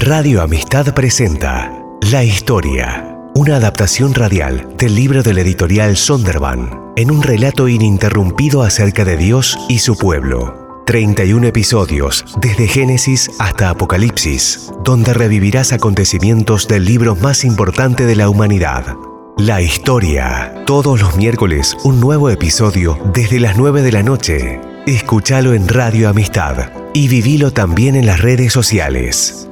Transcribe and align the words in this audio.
Radio 0.00 0.40
Amistad 0.40 0.94
presenta 0.94 1.70
La 2.10 2.24
Historia, 2.24 3.18
una 3.34 3.56
adaptación 3.56 4.14
radial 4.14 4.74
del 4.78 4.94
libro 4.94 5.22
del 5.22 5.36
editorial 5.36 5.94
Sonderban, 5.98 6.92
en 6.96 7.10
un 7.10 7.22
relato 7.22 7.68
ininterrumpido 7.68 8.62
acerca 8.62 9.04
de 9.04 9.18
Dios 9.18 9.58
y 9.68 9.80
su 9.80 9.98
pueblo. 9.98 10.82
31 10.86 11.48
episodios, 11.48 12.24
desde 12.40 12.66
Génesis 12.66 13.30
hasta 13.38 13.68
Apocalipsis, 13.68 14.72
donde 14.82 15.12
revivirás 15.12 15.74
acontecimientos 15.74 16.66
del 16.66 16.86
libro 16.86 17.14
más 17.14 17.44
importante 17.44 18.06
de 18.06 18.16
la 18.16 18.30
humanidad. 18.30 18.96
La 19.36 19.60
historia. 19.60 20.64
Todos 20.64 20.98
los 20.98 21.14
miércoles 21.16 21.76
un 21.84 22.00
nuevo 22.00 22.30
episodio 22.30 22.98
desde 23.12 23.38
las 23.38 23.58
9 23.58 23.82
de 23.82 23.92
la 23.92 24.02
noche. 24.02 24.60
Escúchalo 24.86 25.52
en 25.52 25.68
Radio 25.68 26.08
Amistad 26.08 26.70
y 26.94 27.08
vivilo 27.08 27.52
también 27.52 27.96
en 27.96 28.06
las 28.06 28.22
redes 28.22 28.50
sociales. 28.50 29.49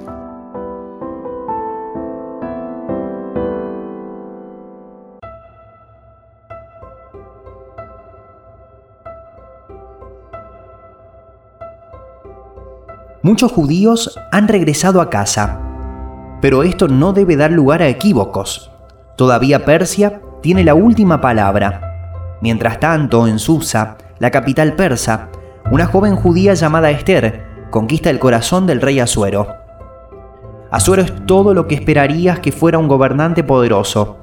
Muchos 13.21 13.50
judíos 13.50 14.17
han 14.31 14.46
regresado 14.46 15.00
a 15.00 15.11
casa, 15.11 15.58
pero 16.40 16.63
esto 16.63 16.86
no 16.86 17.13
debe 17.13 17.36
dar 17.36 17.50
lugar 17.50 17.82
a 17.82 17.89
equívocos. 17.89 18.71
Todavía 19.17 19.64
Persia 19.64 20.22
tiene 20.41 20.63
la 20.63 20.75
última 20.75 21.21
palabra. 21.21 22.36
Mientras 22.41 22.79
tanto, 22.79 23.27
en 23.27 23.41
Susa, 23.41 23.96
la 24.21 24.31
capital 24.31 24.75
persa, 24.75 25.31
una 25.72 25.86
joven 25.86 26.14
judía 26.14 26.54
llamada 26.54 26.93
Esther 26.93 27.44
conquista 27.72 28.08
el 28.08 28.21
corazón 28.21 28.68
del 28.68 28.81
rey 28.81 29.00
Asuero. 29.00 29.49
Asuero 30.71 31.03
es 31.03 31.27
todo 31.27 31.55
lo 31.55 31.66
que 31.66 31.75
esperarías 31.75 32.39
que 32.39 32.53
fuera 32.53 32.78
un 32.78 32.86
gobernante 32.86 33.42
poderoso, 33.42 34.16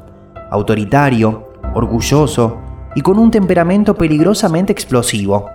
autoritario, 0.51 1.51
orgulloso 1.73 2.59
y 2.95 3.01
con 3.01 3.19
un 3.19 3.29
temperamento 3.29 3.95
peligrosamente 3.95 4.71
explosivo. 4.71 5.49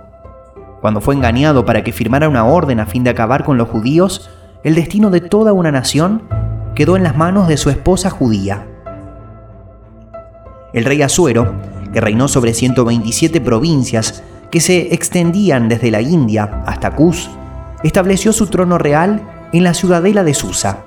Cuando 0.81 0.99
fue 0.99 1.13
engañado 1.13 1.63
para 1.63 1.83
que 1.83 1.93
firmara 1.93 2.27
una 2.27 2.43
orden 2.43 2.79
a 2.79 2.87
fin 2.87 3.03
de 3.03 3.11
acabar 3.11 3.43
con 3.43 3.57
los 3.57 3.69
judíos, 3.69 4.29
el 4.63 4.73
destino 4.73 5.11
de 5.11 5.21
toda 5.21 5.53
una 5.53 5.71
nación 5.71 6.23
quedó 6.73 6.97
en 6.97 7.03
las 7.03 7.15
manos 7.15 7.47
de 7.47 7.57
su 7.57 7.69
esposa 7.69 8.09
judía. 8.09 8.65
El 10.73 10.85
rey 10.85 11.03
Asuero, 11.03 11.53
que 11.93 12.01
reinó 12.01 12.27
sobre 12.27 12.55
127 12.55 13.41
provincias 13.41 14.23
que 14.49 14.59
se 14.59 14.93
extendían 14.93 15.69
desde 15.69 15.91
la 15.91 16.01
India 16.01 16.63
hasta 16.65 16.95
Kuz, 16.95 17.29
estableció 17.83 18.33
su 18.33 18.47
trono 18.47 18.77
real 18.77 19.21
en 19.53 19.63
la 19.63 19.75
ciudadela 19.75 20.23
de 20.23 20.33
Susa. 20.33 20.79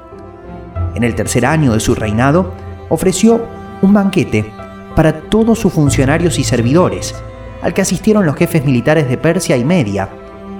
En 0.96 1.04
el 1.04 1.14
tercer 1.14 1.46
año 1.46 1.72
de 1.72 1.80
su 1.80 1.94
reinado, 1.94 2.52
ofreció 2.88 3.44
un 3.80 3.92
banquete 3.92 4.50
para 4.96 5.20
todos 5.20 5.58
sus 5.58 5.72
funcionarios 5.72 6.38
y 6.38 6.44
servidores, 6.44 7.14
al 7.64 7.72
que 7.72 7.80
asistieron 7.80 8.26
los 8.26 8.36
jefes 8.36 8.64
militares 8.64 9.08
de 9.08 9.16
Persia 9.16 9.56
y 9.56 9.64
Media, 9.64 10.10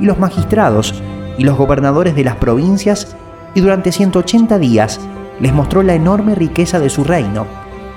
y 0.01 0.07
los 0.07 0.19
magistrados 0.19 0.95
y 1.37 1.45
los 1.45 1.57
gobernadores 1.57 2.17
de 2.17 2.25
las 2.25 2.37
provincias, 2.37 3.15
y 3.55 3.61
durante 3.61 3.93
180 3.93 4.59
días 4.59 4.99
les 5.39 5.53
mostró 5.53 5.83
la 5.83 5.95
enorme 5.95 6.35
riqueza 6.35 6.81
de 6.81 6.89
su 6.89 7.05
reino 7.05 7.47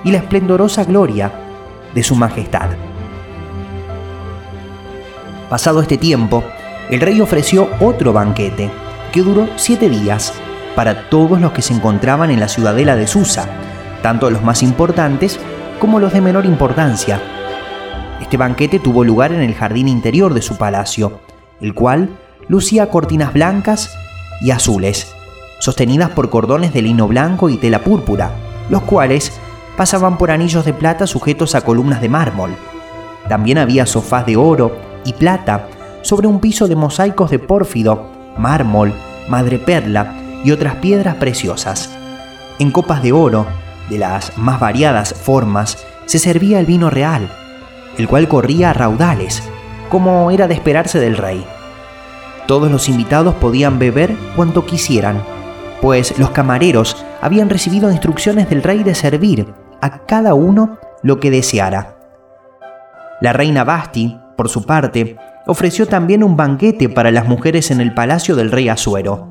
y 0.03 0.11
la 0.11 0.17
esplendorosa 0.17 0.83
gloria 0.83 1.31
de 1.95 2.03
su 2.03 2.15
majestad. 2.15 2.69
Pasado 5.49 5.81
este 5.81 5.97
tiempo, 5.97 6.43
el 6.89 6.99
rey 6.99 7.21
ofreció 7.21 7.69
otro 7.79 8.11
banquete, 8.11 8.69
que 9.13 9.21
duró 9.21 9.47
siete 9.55 9.89
días, 9.89 10.33
para 10.75 11.09
todos 11.09 11.39
los 11.39 11.53
que 11.53 11.61
se 11.61 11.73
encontraban 11.73 12.29
en 12.29 12.41
la 12.41 12.49
ciudadela 12.49 12.97
de 12.97 13.07
Susa, 13.07 13.47
tanto 14.03 14.29
los 14.29 14.43
más 14.43 14.61
importantes 14.63 15.39
como 15.79 16.01
los 16.01 16.11
de 16.11 16.19
menor 16.19 16.45
importancia, 16.45 17.21
este 18.21 18.37
banquete 18.37 18.79
tuvo 18.79 19.03
lugar 19.03 19.31
en 19.31 19.41
el 19.41 19.53
jardín 19.53 19.87
interior 19.87 20.33
de 20.33 20.41
su 20.41 20.57
palacio, 20.57 21.19
el 21.61 21.73
cual 21.73 22.09
lucía 22.47 22.89
cortinas 22.89 23.33
blancas 23.33 23.95
y 24.41 24.51
azules, 24.51 25.13
sostenidas 25.59 26.09
por 26.11 26.29
cordones 26.29 26.73
de 26.73 26.81
lino 26.81 27.07
blanco 27.07 27.49
y 27.49 27.57
tela 27.57 27.79
púrpura, 27.79 28.31
los 28.69 28.81
cuales 28.83 29.31
pasaban 29.75 30.17
por 30.17 30.31
anillos 30.31 30.65
de 30.65 30.73
plata 30.73 31.07
sujetos 31.07 31.55
a 31.55 31.61
columnas 31.61 32.01
de 32.01 32.09
mármol. 32.09 32.51
También 33.29 33.57
había 33.57 33.85
sofás 33.85 34.25
de 34.25 34.37
oro 34.37 34.77
y 35.05 35.13
plata 35.13 35.67
sobre 36.01 36.27
un 36.27 36.39
piso 36.39 36.67
de 36.67 36.75
mosaicos 36.75 37.29
de 37.29 37.39
pórfido, 37.39 38.09
mármol, 38.37 38.93
madreperla 39.29 40.15
y 40.43 40.51
otras 40.51 40.75
piedras 40.75 41.15
preciosas. 41.15 41.89
En 42.59 42.71
copas 42.71 43.03
de 43.03 43.11
oro, 43.11 43.45
de 43.89 43.97
las 43.97 44.37
más 44.37 44.59
variadas 44.59 45.13
formas, 45.13 45.77
se 46.05 46.19
servía 46.19 46.59
el 46.59 46.65
vino 46.65 46.89
real, 46.89 47.29
el 47.97 48.07
cual 48.07 48.27
corría 48.27 48.69
a 48.69 48.73
raudales, 48.73 49.43
como 49.89 50.31
era 50.31 50.47
de 50.47 50.53
esperarse 50.53 50.99
del 50.99 51.17
rey. 51.17 51.45
Todos 52.47 52.71
los 52.71 52.87
invitados 52.89 53.35
podían 53.35 53.79
beber 53.79 54.15
cuanto 54.35 54.65
quisieran, 54.65 55.21
pues 55.81 56.17
los 56.17 56.31
camareros 56.31 57.05
habían 57.21 57.49
recibido 57.49 57.91
instrucciones 57.91 58.49
del 58.49 58.63
rey 58.63 58.83
de 58.83 58.95
servir 58.95 59.53
a 59.81 60.05
cada 60.05 60.33
uno 60.33 60.77
lo 61.03 61.19
que 61.19 61.31
deseara. 61.31 61.97
La 63.21 63.33
reina 63.33 63.63
Basti, 63.63 64.19
por 64.35 64.49
su 64.49 64.65
parte, 64.65 65.17
ofreció 65.47 65.87
también 65.87 66.23
un 66.23 66.37
banquete 66.37 66.89
para 66.89 67.11
las 67.11 67.27
mujeres 67.27 67.71
en 67.71 67.81
el 67.81 67.93
palacio 67.93 68.35
del 68.35 68.51
rey 68.51 68.69
Asuero. 68.69 69.29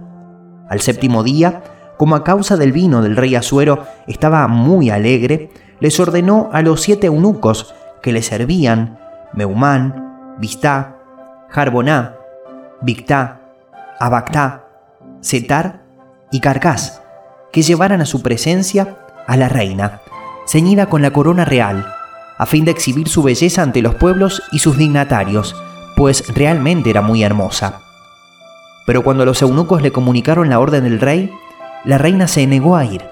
Al 0.68 0.80
séptimo 0.80 1.22
día, 1.22 1.62
como 1.96 2.16
a 2.16 2.24
causa 2.24 2.56
del 2.56 2.72
vino 2.72 3.02
del 3.02 3.16
rey 3.16 3.34
Asuero 3.34 3.84
estaba 4.06 4.46
muy 4.48 4.90
alegre, 4.90 5.50
les 5.78 5.98
ordenó 6.00 6.50
a 6.52 6.62
los 6.62 6.80
siete 6.80 7.06
eunucos 7.06 7.74
que 8.06 8.12
le 8.12 8.22
servían 8.22 9.00
Meumán, 9.32 10.36
Vistá, 10.38 10.96
Jarboná, 11.48 12.14
Victá, 12.80 13.40
Abactá, 13.98 14.68
Setar 15.20 15.82
y 16.30 16.38
Carcás, 16.38 17.02
que 17.52 17.62
llevaran 17.62 18.00
a 18.00 18.06
su 18.06 18.22
presencia 18.22 18.96
a 19.26 19.36
la 19.36 19.48
reina, 19.48 20.02
ceñida 20.46 20.86
con 20.86 21.02
la 21.02 21.10
corona 21.10 21.44
real, 21.44 21.84
a 22.38 22.46
fin 22.46 22.64
de 22.64 22.70
exhibir 22.70 23.08
su 23.08 23.24
belleza 23.24 23.62
ante 23.62 23.82
los 23.82 23.96
pueblos 23.96 24.40
y 24.52 24.60
sus 24.60 24.78
dignatarios, 24.78 25.56
pues 25.96 26.32
realmente 26.32 26.90
era 26.90 27.02
muy 27.02 27.24
hermosa. 27.24 27.80
Pero 28.86 29.02
cuando 29.02 29.24
los 29.24 29.42
eunucos 29.42 29.82
le 29.82 29.90
comunicaron 29.90 30.48
la 30.48 30.60
orden 30.60 30.84
del 30.84 31.00
rey, 31.00 31.32
la 31.84 31.98
reina 31.98 32.28
se 32.28 32.46
negó 32.46 32.76
a 32.76 32.84
ir. 32.84 33.02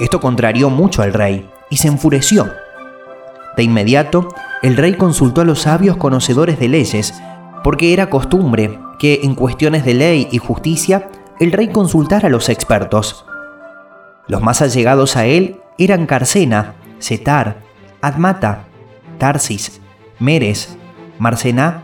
Esto 0.00 0.18
contrarió 0.18 0.68
mucho 0.68 1.02
al 1.02 1.12
rey 1.12 1.48
y 1.70 1.76
se 1.76 1.86
enfureció 1.86 2.50
de 3.56 3.62
inmediato, 3.62 4.28
el 4.62 4.76
rey 4.76 4.94
consultó 4.94 5.42
a 5.42 5.44
los 5.44 5.60
sabios 5.62 5.96
conocedores 5.96 6.58
de 6.58 6.68
leyes, 6.68 7.14
porque 7.62 7.92
era 7.92 8.10
costumbre 8.10 8.78
que 8.98 9.20
en 9.22 9.34
cuestiones 9.34 9.84
de 9.84 9.94
ley 9.94 10.28
y 10.30 10.38
justicia 10.38 11.08
el 11.40 11.52
rey 11.52 11.68
consultara 11.68 12.28
a 12.28 12.30
los 12.30 12.48
expertos. 12.48 13.24
Los 14.26 14.42
más 14.42 14.62
allegados 14.62 15.16
a 15.16 15.26
él 15.26 15.60
eran 15.78 16.06
Carcena, 16.06 16.74
Setar, 16.98 17.58
Admata, 18.00 18.64
Tarsis, 19.18 19.80
Meres, 20.18 20.76
Marcená 21.18 21.82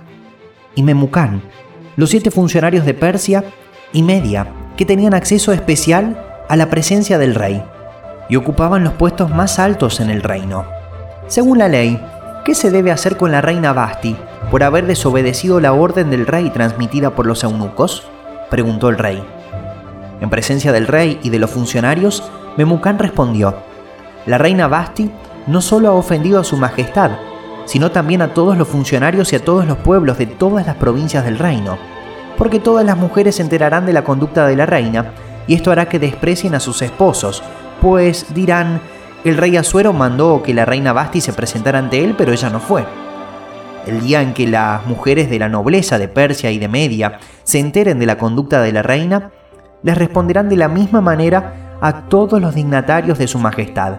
y 0.74 0.82
Memucán, 0.82 1.42
los 1.96 2.10
siete 2.10 2.30
funcionarios 2.30 2.86
de 2.86 2.94
Persia 2.94 3.44
y 3.92 4.02
Media, 4.02 4.46
que 4.76 4.86
tenían 4.86 5.14
acceso 5.14 5.52
especial 5.52 6.24
a 6.48 6.56
la 6.56 6.70
presencia 6.70 7.18
del 7.18 7.34
rey 7.34 7.62
y 8.28 8.36
ocupaban 8.36 8.84
los 8.84 8.94
puestos 8.94 9.30
más 9.30 9.58
altos 9.58 10.00
en 10.00 10.10
el 10.10 10.22
reino. 10.22 10.79
Según 11.30 11.58
la 11.58 11.68
ley, 11.68 12.04
¿qué 12.44 12.56
se 12.56 12.72
debe 12.72 12.90
hacer 12.90 13.16
con 13.16 13.30
la 13.30 13.40
reina 13.40 13.72
Basti 13.72 14.16
por 14.50 14.64
haber 14.64 14.88
desobedecido 14.88 15.60
la 15.60 15.72
orden 15.72 16.10
del 16.10 16.26
rey 16.26 16.50
transmitida 16.50 17.10
por 17.10 17.24
los 17.24 17.44
eunucos? 17.44 18.02
preguntó 18.50 18.88
el 18.88 18.98
rey. 18.98 19.22
En 20.20 20.28
presencia 20.28 20.72
del 20.72 20.88
rey 20.88 21.20
y 21.22 21.30
de 21.30 21.38
los 21.38 21.52
funcionarios, 21.52 22.28
Memucán 22.56 22.98
respondió, 22.98 23.54
La 24.26 24.38
reina 24.38 24.66
Basti 24.66 25.12
no 25.46 25.60
solo 25.62 25.90
ha 25.90 25.92
ofendido 25.92 26.40
a 26.40 26.44
su 26.44 26.56
majestad, 26.56 27.12
sino 27.64 27.92
también 27.92 28.22
a 28.22 28.34
todos 28.34 28.58
los 28.58 28.66
funcionarios 28.66 29.32
y 29.32 29.36
a 29.36 29.44
todos 29.44 29.64
los 29.66 29.78
pueblos 29.78 30.18
de 30.18 30.26
todas 30.26 30.66
las 30.66 30.74
provincias 30.74 31.24
del 31.24 31.38
reino, 31.38 31.78
porque 32.36 32.58
todas 32.58 32.84
las 32.84 32.96
mujeres 32.96 33.36
se 33.36 33.42
enterarán 33.42 33.86
de 33.86 33.92
la 33.92 34.02
conducta 34.02 34.48
de 34.48 34.56
la 34.56 34.66
reina, 34.66 35.12
y 35.46 35.54
esto 35.54 35.70
hará 35.70 35.88
que 35.88 36.00
desprecien 36.00 36.56
a 36.56 36.60
sus 36.60 36.82
esposos, 36.82 37.40
pues 37.80 38.34
dirán, 38.34 38.80
el 39.24 39.36
rey 39.36 39.56
Asuero 39.56 39.92
mandó 39.92 40.42
que 40.42 40.54
la 40.54 40.64
reina 40.64 40.92
Basti 40.92 41.20
se 41.20 41.32
presentara 41.32 41.78
ante 41.78 42.02
él, 42.02 42.14
pero 42.16 42.32
ella 42.32 42.48
no 42.48 42.60
fue. 42.60 42.84
El 43.86 44.00
día 44.00 44.22
en 44.22 44.32
que 44.32 44.46
las 44.46 44.86
mujeres 44.86 45.28
de 45.28 45.38
la 45.38 45.48
nobleza 45.48 45.98
de 45.98 46.08
Persia 46.08 46.50
y 46.50 46.58
de 46.58 46.68
Media 46.68 47.18
se 47.42 47.58
enteren 47.58 47.98
de 47.98 48.06
la 48.06 48.18
conducta 48.18 48.62
de 48.62 48.72
la 48.72 48.82
reina, 48.82 49.30
les 49.82 49.96
responderán 49.96 50.48
de 50.48 50.56
la 50.56 50.68
misma 50.68 51.00
manera 51.00 51.76
a 51.80 52.08
todos 52.08 52.40
los 52.40 52.54
dignatarios 52.54 53.18
de 53.18 53.26
su 53.26 53.38
majestad. 53.38 53.94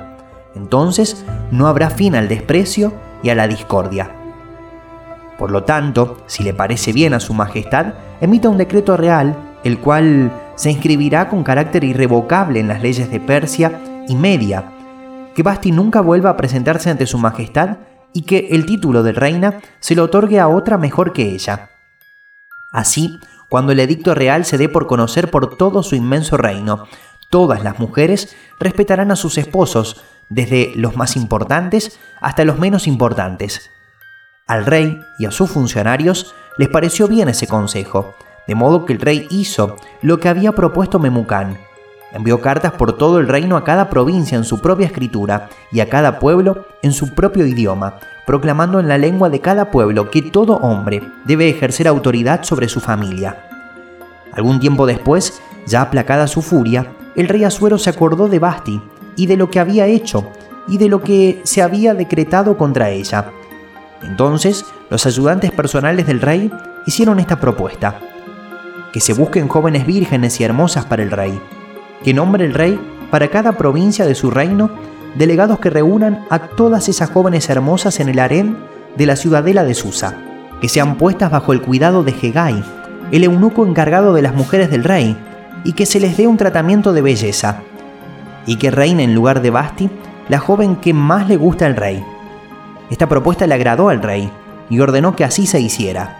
Entonces 0.55 1.25
no 1.51 1.67
habrá 1.67 1.89
fin 1.89 2.15
al 2.15 2.27
desprecio 2.27 2.93
y 3.23 3.29
a 3.29 3.35
la 3.35 3.47
discordia. 3.47 4.11
Por 5.37 5.51
lo 5.51 5.63
tanto, 5.63 6.17
si 6.27 6.43
le 6.43 6.53
parece 6.53 6.93
bien 6.93 7.13
a 7.13 7.19
su 7.19 7.33
majestad, 7.33 7.93
emita 8.21 8.49
un 8.49 8.57
decreto 8.57 8.97
real, 8.97 9.35
el 9.63 9.79
cual 9.79 10.31
se 10.55 10.69
inscribirá 10.69 11.29
con 11.29 11.43
carácter 11.43 11.83
irrevocable 11.83 12.59
en 12.59 12.67
las 12.67 12.81
leyes 12.81 13.09
de 13.09 13.19
Persia 13.19 13.79
y 14.07 14.15
Media, 14.15 14.65
que 15.35 15.43
Basti 15.43 15.71
nunca 15.71 16.01
vuelva 16.01 16.31
a 16.31 16.37
presentarse 16.37 16.89
ante 16.89 17.07
su 17.07 17.17
majestad 17.17 17.77
y 18.13 18.23
que 18.23 18.49
el 18.51 18.65
título 18.65 19.03
de 19.03 19.13
reina 19.13 19.59
se 19.79 19.95
lo 19.95 20.03
otorgue 20.03 20.39
a 20.39 20.47
otra 20.47 20.77
mejor 20.77 21.13
que 21.13 21.29
ella. 21.33 21.69
Así, 22.71 23.19
cuando 23.49 23.71
el 23.71 23.79
edicto 23.79 24.15
real 24.15 24.45
se 24.45 24.57
dé 24.57 24.69
por 24.69 24.87
conocer 24.87 25.29
por 25.29 25.57
todo 25.57 25.83
su 25.83 25.95
inmenso 25.95 26.37
reino, 26.37 26.85
todas 27.29 27.63
las 27.63 27.79
mujeres 27.79 28.35
respetarán 28.59 29.11
a 29.11 29.15
sus 29.15 29.37
esposos, 29.37 30.01
desde 30.29 30.71
los 30.75 30.95
más 30.95 31.17
importantes 31.17 31.99
hasta 32.21 32.45
los 32.45 32.57
menos 32.57 32.87
importantes. 32.87 33.69
Al 34.47 34.65
rey 34.65 34.99
y 35.19 35.25
a 35.25 35.31
sus 35.31 35.51
funcionarios 35.51 36.33
les 36.57 36.69
pareció 36.69 37.07
bien 37.07 37.27
ese 37.27 37.47
consejo, 37.47 38.13
de 38.47 38.55
modo 38.55 38.85
que 38.85 38.93
el 38.93 39.01
rey 39.01 39.27
hizo 39.29 39.75
lo 40.01 40.19
que 40.19 40.29
había 40.29 40.53
propuesto 40.53 40.99
Memucán. 40.99 41.57
Envió 42.13 42.41
cartas 42.41 42.73
por 42.73 42.97
todo 42.97 43.19
el 43.19 43.27
reino 43.27 43.55
a 43.55 43.63
cada 43.63 43.89
provincia 43.89 44.37
en 44.37 44.43
su 44.43 44.59
propia 44.59 44.87
escritura 44.87 45.49
y 45.71 45.79
a 45.79 45.89
cada 45.89 46.19
pueblo 46.19 46.65
en 46.81 46.91
su 46.91 47.13
propio 47.13 47.45
idioma, 47.45 47.99
proclamando 48.25 48.79
en 48.79 48.87
la 48.87 48.97
lengua 48.97 49.29
de 49.29 49.39
cada 49.39 49.71
pueblo 49.71 50.11
que 50.11 50.21
todo 50.21 50.57
hombre 50.57 51.01
debe 51.25 51.49
ejercer 51.49 51.87
autoridad 51.87 52.43
sobre 52.43 52.67
su 52.67 52.79
familia. 52.79 53.37
Algún 54.33 54.59
tiempo 54.59 54.85
después, 54.85 55.41
ya 55.65 55.81
aplacada 55.81 56.27
su 56.27 56.41
furia, 56.41 56.87
el 57.15 57.27
rey 57.27 57.43
Asuero 57.43 57.77
se 57.77 57.89
acordó 57.89 58.27
de 58.27 58.39
Basti 58.39 58.81
y 59.15 59.25
de 59.25 59.37
lo 59.37 59.49
que 59.49 59.59
había 59.59 59.85
hecho 59.85 60.31
y 60.67 60.77
de 60.77 60.89
lo 60.89 61.01
que 61.01 61.41
se 61.43 61.61
había 61.61 61.93
decretado 61.93 62.57
contra 62.57 62.89
ella. 62.89 63.31
Entonces, 64.03 64.65
los 64.89 65.05
ayudantes 65.05 65.51
personales 65.51 66.07
del 66.07 66.21
rey 66.21 66.51
hicieron 66.85 67.19
esta 67.19 67.39
propuesta. 67.39 67.99
Que 68.93 68.99
se 68.99 69.13
busquen 69.13 69.47
jóvenes 69.47 69.85
vírgenes 69.85 70.39
y 70.39 70.43
hermosas 70.43 70.85
para 70.85 71.03
el 71.03 71.11
rey. 71.11 71.39
Que 72.03 72.13
nombre 72.13 72.45
el 72.45 72.53
rey 72.53 72.79
para 73.09 73.27
cada 73.27 73.53
provincia 73.53 74.05
de 74.05 74.15
su 74.15 74.31
reino 74.31 74.71
delegados 75.15 75.59
que 75.59 75.69
reúnan 75.69 76.25
a 76.29 76.39
todas 76.39 76.89
esas 76.89 77.09
jóvenes 77.09 77.49
hermosas 77.49 77.99
en 77.99 78.09
el 78.09 78.19
harén 78.19 78.57
de 78.97 79.05
la 79.05 79.15
ciudadela 79.15 79.63
de 79.63 79.73
Susa. 79.73 80.15
Que 80.61 80.69
sean 80.69 80.95
puestas 80.95 81.31
bajo 81.31 81.53
el 81.53 81.61
cuidado 81.61 82.03
de 82.03 82.11
Hegai, 82.11 82.63
el 83.11 83.23
eunuco 83.23 83.65
encargado 83.65 84.13
de 84.13 84.21
las 84.21 84.35
mujeres 84.35 84.69
del 84.69 84.83
rey, 84.83 85.17
y 85.63 85.73
que 85.73 85.85
se 85.85 85.99
les 85.99 86.17
dé 86.17 86.27
un 86.27 86.37
tratamiento 86.37 86.93
de 86.93 87.01
belleza. 87.01 87.61
Y 88.45 88.55
que 88.55 88.71
reine 88.71 89.03
en 89.03 89.13
lugar 89.13 89.41
de 89.41 89.49
Basti 89.49 89.89
la 90.29 90.39
joven 90.39 90.75
que 90.75 90.93
más 90.93 91.27
le 91.27 91.37
gusta 91.37 91.65
al 91.65 91.75
rey. 91.75 92.03
Esta 92.89 93.07
propuesta 93.07 93.47
le 93.47 93.53
agradó 93.53 93.89
al 93.89 94.01
rey 94.01 94.31
y 94.69 94.79
ordenó 94.79 95.15
que 95.15 95.23
así 95.23 95.45
se 95.45 95.59
hiciera. 95.59 96.17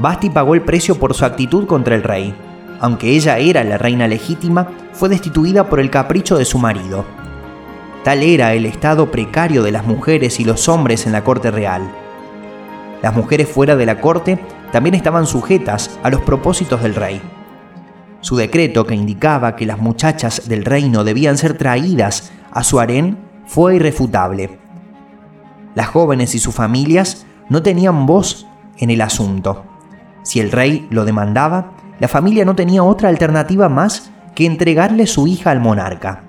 Basti 0.00 0.30
pagó 0.30 0.54
el 0.54 0.62
precio 0.62 0.98
por 0.98 1.14
su 1.14 1.24
actitud 1.24 1.66
contra 1.66 1.94
el 1.94 2.02
rey. 2.02 2.34
Aunque 2.80 3.10
ella 3.10 3.38
era 3.38 3.64
la 3.64 3.78
reina 3.78 4.06
legítima, 4.06 4.68
fue 4.92 5.08
destituida 5.08 5.68
por 5.68 5.80
el 5.80 5.90
capricho 5.90 6.38
de 6.38 6.44
su 6.44 6.58
marido. 6.58 7.04
Tal 8.04 8.22
era 8.22 8.54
el 8.54 8.66
estado 8.66 9.10
precario 9.10 9.62
de 9.62 9.72
las 9.72 9.84
mujeres 9.84 10.40
y 10.40 10.44
los 10.44 10.68
hombres 10.68 11.06
en 11.06 11.12
la 11.12 11.24
corte 11.24 11.50
real. 11.50 11.90
Las 13.02 13.14
mujeres 13.14 13.48
fuera 13.48 13.76
de 13.76 13.86
la 13.86 14.00
corte 14.00 14.38
también 14.72 14.94
estaban 14.94 15.26
sujetas 15.26 15.98
a 16.02 16.10
los 16.10 16.20
propósitos 16.22 16.82
del 16.82 16.94
rey. 16.94 17.20
Su 18.20 18.36
decreto 18.36 18.86
que 18.86 18.94
indicaba 18.94 19.56
que 19.56 19.66
las 19.66 19.78
muchachas 19.78 20.48
del 20.48 20.64
reino 20.64 21.04
debían 21.04 21.38
ser 21.38 21.56
traídas 21.56 22.32
a 22.50 22.64
su 22.64 22.80
harén 22.80 23.18
fue 23.46 23.76
irrefutable. 23.76 24.58
Las 25.74 25.88
jóvenes 25.88 26.34
y 26.34 26.38
sus 26.38 26.54
familias 26.54 27.26
no 27.48 27.62
tenían 27.62 28.06
voz 28.06 28.46
en 28.78 28.90
el 28.90 29.00
asunto. 29.00 29.64
Si 30.22 30.40
el 30.40 30.50
rey 30.50 30.86
lo 30.90 31.04
demandaba, 31.04 31.72
la 32.00 32.08
familia 32.08 32.44
no 32.44 32.54
tenía 32.54 32.82
otra 32.82 33.08
alternativa 33.08 33.68
más 33.68 34.10
que 34.34 34.46
entregarle 34.46 35.06
su 35.06 35.26
hija 35.26 35.50
al 35.50 35.60
monarca. 35.60 36.22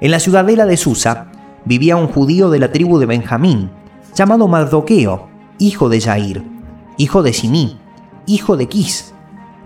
En 0.00 0.10
la 0.10 0.20
ciudadela 0.20 0.66
de 0.66 0.76
Susa 0.76 1.26
vivía 1.64 1.96
un 1.96 2.08
judío 2.08 2.50
de 2.50 2.58
la 2.58 2.72
tribu 2.72 2.98
de 2.98 3.06
Benjamín, 3.06 3.70
llamado 4.14 4.48
Mardoqueo, 4.48 5.28
hijo 5.58 5.88
de 5.88 6.00
Jair, 6.00 6.44
hijo 6.98 7.22
de 7.22 7.32
Simí, 7.32 7.78
hijo 8.26 8.56
de 8.56 8.68
Quis, 8.68 9.14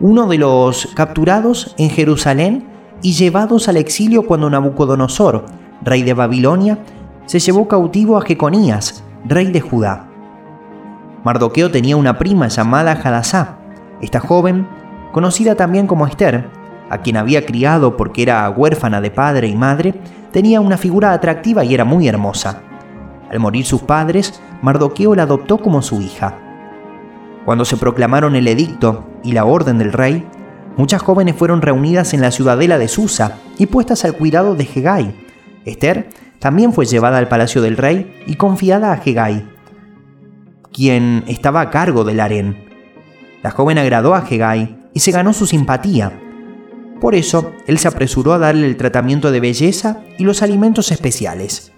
uno 0.01 0.27
de 0.27 0.39
los 0.39 0.89
capturados 0.95 1.75
en 1.79 1.91
Jerusalén 1.91 2.67
y 3.03 3.13
llevados 3.13 3.69
al 3.69 3.77
exilio 3.77 4.27
cuando 4.27 4.51
Nabucodonosor, 4.51 5.47
rey 5.83 6.03
de 6.03 6.15
Babilonia, 6.15 6.79
se 7.27 7.39
llevó 7.39 7.67
cautivo 7.67 8.17
a 8.17 8.23
Jeconías, 8.23 9.03
rey 9.25 9.51
de 9.51 9.61
Judá. 9.61 10.09
Mardoqueo 11.25 11.71
tenía 11.71 11.97
una 11.97 12.19
prima 12.19 12.49
llamada 12.49 12.93
Hadassah. 12.93 13.56
Esta 14.01 14.21
joven, 14.21 14.67
conocida 15.13 15.55
también 15.55 15.87
como 15.87 16.07
Esther, 16.07 16.49
a 16.91 16.99
quien 16.99 17.17
había 17.17 17.45
criado 17.45 17.97
porque 17.97 18.23
era 18.23 18.49
huérfana 18.51 19.01
de 19.01 19.11
padre 19.11 19.49
y 19.49 19.57
madre, 19.57 19.95
tenía 20.33 20.61
una 20.61 20.77
figura 20.77 21.13
atractiva 21.13 21.65
y 21.65 21.75
era 21.75 21.85
muy 21.85 22.09
hermosa. 22.09 22.61
Al 23.31 23.41
morir 23.41 23.65
sus 23.65 23.83
padres, 23.83 24.41
Mardoqueo 24.63 25.15
la 25.15 25.25
adoptó 25.25 25.59
como 25.59 25.83
su 25.83 26.01
hija. 26.01 26.39
Cuando 27.45 27.65
se 27.65 27.77
proclamaron 27.77 28.37
el 28.37 28.49
edicto 28.49 29.07
y 29.25 29.33
la 29.33 29.45
orden 29.45 29.79
del 29.79 29.93
rey, 29.93 30.27
muchas 30.77 31.03
jóvenes 31.03 31.37
fueron 31.37 31.63
reunidas 31.63 32.13
en 32.15 32.21
la 32.21 32.31
ciudadela 32.31 32.79
de 32.79 32.89
Susa 32.89 33.39
y 33.59 33.67
puestas 33.67 34.05
al 34.05 34.15
cuidado 34.15 34.55
de 34.55 34.65
Hegai. 34.65 35.15
Esther 35.65 36.09
también 36.39 36.73
fue 36.73 36.87
llevada 36.87 37.19
al 37.19 37.29
palacio 37.29 37.63
del 37.63 37.77
rey 37.77 38.15
y 38.27 38.35
confiada 38.37 38.93
a 38.93 39.01
Hegai, 39.05 39.45
quien 40.73 41.25
estaba 41.27 41.61
a 41.61 41.71
cargo 41.71 42.05
del 42.05 42.21
harén. 42.21 42.66
La 43.43 43.51
joven 43.51 43.79
agradó 43.79 44.15
a 44.15 44.27
Hegai 44.29 44.77
y 44.93 45.01
se 45.01 45.13
ganó 45.13 45.33
su 45.33 45.47
simpatía. 45.47 46.21
Por 47.01 47.15
eso, 47.15 47.53
él 47.67 47.79
se 47.79 47.89
apresuró 47.89 48.33
a 48.33 48.39
darle 48.39 48.67
el 48.67 48.77
tratamiento 48.77 49.31
de 49.31 49.41
belleza 49.41 50.01
y 50.19 50.25
los 50.25 50.43
alimentos 50.43 50.91
especiales. 50.91 51.73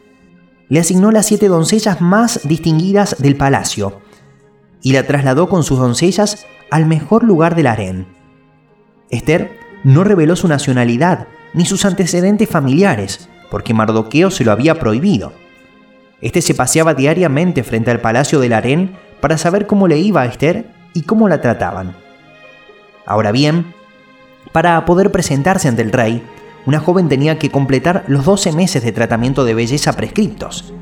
Le 0.69 0.81
asignó 0.81 1.11
las 1.11 1.27
siete 1.27 1.49
doncellas 1.49 2.01
más 2.01 2.41
distinguidas 2.45 3.17
del 3.19 3.37
palacio, 3.37 4.01
y 4.83 4.93
la 4.93 5.03
trasladó 5.03 5.49
con 5.49 5.65
sus 5.65 5.79
doncellas 5.79 6.47
al 6.71 6.87
mejor 6.87 7.25
lugar 7.25 7.55
del 7.57 7.67
harén. 7.67 8.07
Esther 9.11 9.51
no 9.85 10.05
reveló 10.05 10.37
su 10.37 10.47
nacionalidad 10.49 11.27
ni 11.55 11.65
sus 11.65 11.85
antecedentes 11.85 12.49
familiares, 12.49 13.29
porque 13.51 13.75
Mardoqueo 13.75 14.31
se 14.31 14.45
lo 14.45 14.53
había 14.53 14.79
prohibido. 14.79 15.33
Este 16.21 16.43
se 16.43 16.55
paseaba 16.55 16.95
diariamente 16.95 17.65
frente 17.65 17.91
al 17.91 18.01
palacio 18.01 18.41
del 18.41 18.53
harén 18.53 18.97
para 19.21 19.39
saber 19.39 19.67
cómo 19.67 19.89
le 19.89 19.99
iba 19.99 20.23
a 20.23 20.27
Esther 20.27 20.78
y 20.99 21.03
cómo 21.03 21.29
la 21.29 21.41
trataban. 21.41 21.95
Ahora 23.07 23.31
bien, 23.31 23.73
para 24.51 24.85
poder 24.85 25.13
presentarse 25.13 25.69
ante 25.69 25.83
el 25.83 25.93
rey, 25.93 26.25
una 26.67 26.81
joven 26.81 27.09
tenía 27.09 27.39
que 27.39 27.51
completar 27.51 28.03
los 28.09 28.25
12 28.25 28.51
meses 28.51 28.83
de 28.83 28.91
tratamiento 28.91 29.45
de 29.45 29.55
belleza 29.55 29.93
prescriptos, 29.93 30.75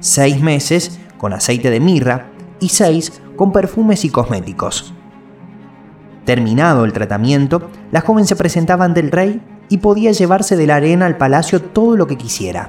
6 0.00 0.42
meses 0.42 1.00
con 1.16 1.32
aceite 1.32 1.70
de 1.70 1.80
mirra 1.80 2.26
y 2.60 2.68
6 2.68 3.22
con 3.36 3.52
perfumes 3.52 4.04
y 4.04 4.10
cosméticos. 4.10 4.92
Terminado 6.26 6.84
el 6.84 6.92
tratamiento, 6.92 7.70
la 7.90 8.02
joven 8.02 8.26
se 8.26 8.36
presentaba 8.36 8.84
ante 8.84 9.00
el 9.00 9.10
rey 9.10 9.40
y 9.70 9.78
podía 9.78 10.12
llevarse 10.12 10.58
de 10.58 10.66
la 10.66 10.76
arena 10.76 11.06
al 11.06 11.16
palacio 11.16 11.62
todo 11.62 11.96
lo 11.96 12.06
que 12.06 12.18
quisiera. 12.18 12.68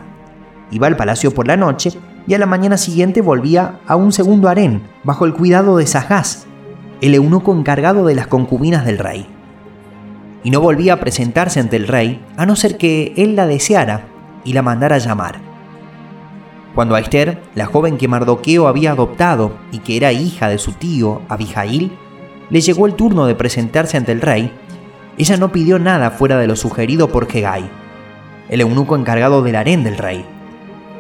Iba 0.72 0.88
al 0.88 0.96
palacio 0.96 1.34
por 1.34 1.46
la 1.46 1.58
noche 1.58 1.92
y 2.26 2.36
a 2.36 2.40
la 2.40 2.46
mañana 2.46 2.78
siguiente 2.78 3.20
volvía 3.20 3.82
a 3.86 3.98
un 3.98 4.14
segundo 4.14 4.48
harén, 4.48 4.84
bajo 5.04 5.26
el 5.26 5.34
cuidado 5.34 5.76
de 5.76 5.88
Sajás, 5.88 6.48
el 7.02 7.16
eunuco 7.16 7.54
encargado 7.54 8.06
de 8.06 8.16
las 8.16 8.28
concubinas 8.28 8.86
del 8.86 8.98
rey. 8.98 9.26
Y 10.44 10.52
no 10.52 10.62
volvía 10.62 10.94
a 10.94 11.00
presentarse 11.00 11.60
ante 11.60 11.76
el 11.76 11.88
rey 11.88 12.24
a 12.38 12.46
no 12.46 12.56
ser 12.56 12.78
que 12.78 13.14
él 13.18 13.36
la 13.36 13.48
deseara 13.48 14.08
y 14.44 14.54
la 14.54 14.62
mandara 14.62 14.98
llamar. 14.98 15.40
Cuando 16.76 16.96
a 16.96 17.00
Esther, 17.00 17.42
la 17.56 17.66
joven 17.66 17.98
que 17.98 18.08
Mardoqueo 18.08 18.68
había 18.68 18.92
adoptado 18.92 19.54
y 19.72 19.80
que 19.80 19.98
era 19.98 20.12
hija 20.12 20.50
de 20.50 20.58
su 20.58 20.74
tío, 20.74 21.22
Abijail, 21.30 21.92
le 22.50 22.62
llegó 22.62 22.86
el 22.86 22.96
turno 22.96 23.26
de 23.26 23.36
presentarse 23.36 23.98
ante 23.98 24.12
el 24.12 24.22
rey, 24.22 24.52
ella 25.18 25.38
no 25.38 25.52
pidió 25.52 25.80
nada 25.80 26.12
fuera 26.12 26.38
de 26.38 26.48
lo 26.48 26.56
sugerido 26.56 27.10
por 27.10 27.28
Hegai, 27.34 27.70
el 28.50 28.62
eunuco 28.62 28.96
encargado 28.96 29.42
del 29.42 29.56
harén 29.56 29.84
del 29.84 29.98
rey. 29.98 30.26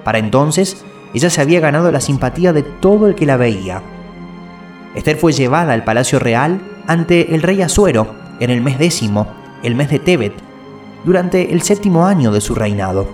Para 0.03 0.19
entonces, 0.19 0.85
ella 1.13 1.29
se 1.29 1.41
había 1.41 1.59
ganado 1.59 1.91
la 1.91 1.99
simpatía 1.99 2.53
de 2.53 2.63
todo 2.63 3.07
el 3.07 3.15
que 3.15 3.25
la 3.25 3.37
veía. 3.37 3.81
Esther 4.95 5.17
fue 5.17 5.33
llevada 5.33 5.73
al 5.73 5.83
palacio 5.83 6.19
real 6.19 6.61
ante 6.87 7.35
el 7.35 7.41
rey 7.41 7.61
Asuero 7.61 8.15
en 8.39 8.49
el 8.49 8.61
mes 8.61 8.79
décimo, 8.79 9.27
el 9.63 9.75
mes 9.75 9.89
de 9.89 9.99
Tebet, 9.99 10.33
durante 11.03 11.53
el 11.53 11.61
séptimo 11.61 12.05
año 12.05 12.31
de 12.31 12.41
su 12.41 12.55
reinado. 12.55 13.07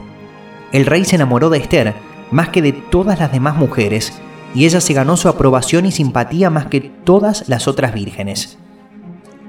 El 0.72 0.86
rey 0.86 1.06
se 1.06 1.16
enamoró 1.16 1.50
de 1.50 1.58
Esther 1.58 1.94
más 2.32 2.50
que 2.50 2.62
de 2.62 2.72
todas 2.72 3.20
las 3.20 3.32
demás 3.32 3.58
mujeres, 3.58 4.14
y 4.54 4.66
ella 4.66 4.82
se 4.82 4.94
ganó 4.94 5.18
su 5.18 5.30
aprobación 5.30 5.86
y 5.86 5.92
simpatía 5.92 6.50
más 6.50 6.68
que 6.68 6.82
todas 6.82 7.48
las 7.48 7.68
otras 7.68 7.94
vírgenes. 7.94 8.58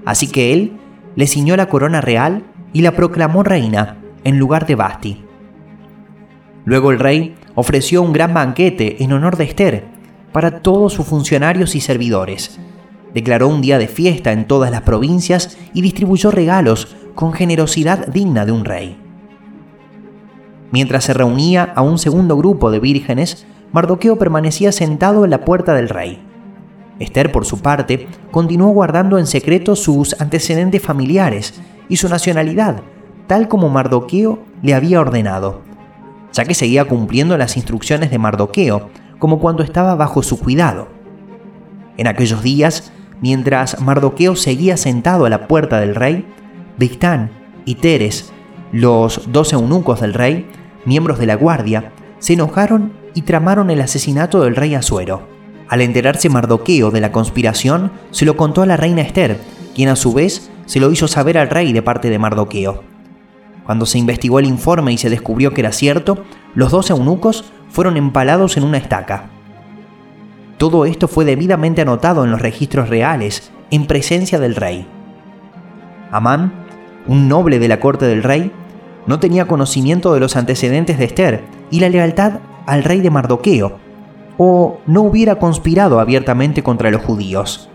Así 0.05 0.29
que 0.29 0.53
él 0.53 0.73
le 1.17 1.27
ciñó 1.27 1.57
la 1.57 1.67
corona 1.67 2.01
real 2.01 2.45
y 2.73 2.83
la 2.83 2.93
proclamó 2.93 3.43
reina 3.43 3.99
en 4.25 4.39
lugar 4.39 4.67
de 4.67 4.75
Basti. 4.75 5.25
Luego 6.65 6.93
el 6.93 6.99
rey 6.99 7.35
ofreció 7.55 8.03
un 8.03 8.13
gran 8.13 8.33
banquete 8.35 9.03
en 9.03 9.13
honor 9.13 9.37
de 9.37 9.45
Esther 9.45 9.85
para 10.33 10.61
todos 10.61 10.93
sus 10.95 11.07
funcionarios 11.07 11.75
y 11.75 11.81
servidores. 11.81 12.59
declaró 13.15 13.49
un 13.49 13.61
día 13.61 13.77
de 13.77 13.89
fiesta 13.89 14.33
en 14.33 14.47
todas 14.47 14.71
las 14.71 14.83
provincias 14.83 15.59
y 15.75 15.83
distribuyó 15.83 16.31
regalos 16.31 16.97
con 17.15 17.35
generosidad 17.35 18.07
digna 18.07 18.47
de 18.47 18.53
un 18.53 18.65
rey. 18.65 18.97
Mientras 20.71 21.05
se 21.05 21.13
reunía 21.13 21.71
a 21.75 21.83
un 21.83 21.99
segundo 21.99 22.39
grupo 22.39 22.71
de 22.71 22.81
vírgenes, 22.81 23.47
Mardoqueo 23.73 24.17
permanecía 24.17 24.73
sentado 24.73 25.25
en 25.25 25.31
la 25.31 25.45
puerta 25.45 25.75
del 25.75 25.91
rey. 25.91 26.23
Esther, 26.99 27.31
por 27.33 27.45
su 27.45 27.61
parte, 27.61 28.07
continuó 28.31 28.71
guardando 28.71 29.19
en 29.19 29.27
secreto 29.27 29.77
sus 29.77 30.19
antecedentes 30.19 30.81
familiares 30.81 31.61
y 31.91 31.97
su 31.97 32.09
nacionalidad, 32.09 32.81
tal 33.27 33.49
como 33.49 33.69
Mardoqueo 33.69 34.39
le 34.63 34.73
había 34.73 35.01
ordenado, 35.01 35.61
ya 36.33 36.45
que 36.45 36.55
seguía 36.55 36.87
cumpliendo 36.87 37.37
las 37.37 37.57
instrucciones 37.57 38.11
de 38.11 38.19
Mardoqueo, 38.19 38.89
como 39.23 39.39
cuando 39.39 39.63
estaba 39.63 39.95
bajo 39.95 40.25
su 40.25 40.37
cuidado. 40.41 40.89
En 41.97 42.09
aquellos 42.09 42.43
días, 42.43 42.93
mientras 43.21 43.81
Mardoqueo 43.81 44.35
seguía 44.35 44.77
sentado 44.77 45.27
a 45.27 45.31
la 45.31 45.47
puerta 45.47 45.79
del 45.79 45.95
rey, 45.95 46.27
Bigtán 46.77 47.31
y 47.65 47.77
Teres, 47.77 48.33
los 48.73 49.31
dos 49.31 49.53
eunucos 49.53 50.01
del 50.01 50.13
rey, 50.13 50.51
miembros 50.85 51.21
de 51.21 51.27
la 51.27 51.37
guardia, 51.37 51.93
se 52.19 52.33
enojaron 52.33 52.95
y 53.15 53.23
tramaron 53.23 53.71
el 53.71 53.83
asesinato 53.83 54.43
del 54.43 54.57
rey 54.57 54.75
Asuero. 54.75 55.29
Al 55.69 55.83
enterarse 55.83 56.29
Mardoqueo 56.29 56.91
de 56.91 57.01
la 57.01 57.13
conspiración, 57.13 57.93
se 58.11 58.25
lo 58.25 58.37
contó 58.37 58.63
a 58.63 58.67
la 58.67 58.77
reina 58.77 59.03
Esther, 59.03 59.39
quien 59.73 59.89
a 59.89 59.95
su 59.95 60.13
vez 60.13 60.51
se 60.67 60.81
lo 60.81 60.91
hizo 60.91 61.07
saber 61.07 61.39
al 61.39 61.49
rey 61.49 61.73
de 61.73 61.83
parte 61.83 62.11
de 62.11 62.19
Mardoqueo. 62.19 62.83
Cuando 63.65 63.87
se 63.87 63.99
investigó 63.99 64.41
el 64.41 64.47
informe 64.47 64.93
y 64.93 64.99
se 64.99 65.11
descubrió 65.11 65.55
que 65.55 65.61
era 65.61 65.71
cierto, 65.71 66.25
los 66.57 66.73
dos 66.73 66.91
eunucos 66.91 67.45
fueron 67.73 67.97
empalados 67.97 68.57
en 68.57 68.65
una 68.65 68.77
estaca. 68.77 69.31
Todo 70.59 70.85
esto 70.85 71.09
fue 71.09 71.25
debidamente 71.25 71.83
anotado 71.83 72.23
en 72.25 72.31
los 72.31 72.41
registros 72.41 72.89
reales, 72.89 73.51
en 73.71 73.87
presencia 73.87 74.39
del 74.39 74.55
rey. 74.55 74.87
Amán, 76.13 76.53
un 77.09 77.27
noble 77.29 77.59
de 77.59 77.69
la 77.69 77.81
corte 77.81 78.05
del 78.05 78.23
rey, 78.23 78.53
no 79.07 79.19
tenía 79.19 79.49
conocimiento 79.49 80.15
de 80.15 80.21
los 80.21 80.37
antecedentes 80.37 80.99
de 80.99 81.07
Esther 81.07 81.45
y 81.71 81.81
la 81.81 81.89
lealtad 81.89 82.35
al 82.67 82.85
rey 82.85 83.01
de 83.01 83.11
Mardoqueo, 83.11 83.79
o 84.39 84.79
no 84.87 85.03
hubiera 85.03 85.37
conspirado 85.37 85.99
abiertamente 85.99 86.63
contra 86.63 86.91
los 86.91 87.03
judíos. 87.03 87.69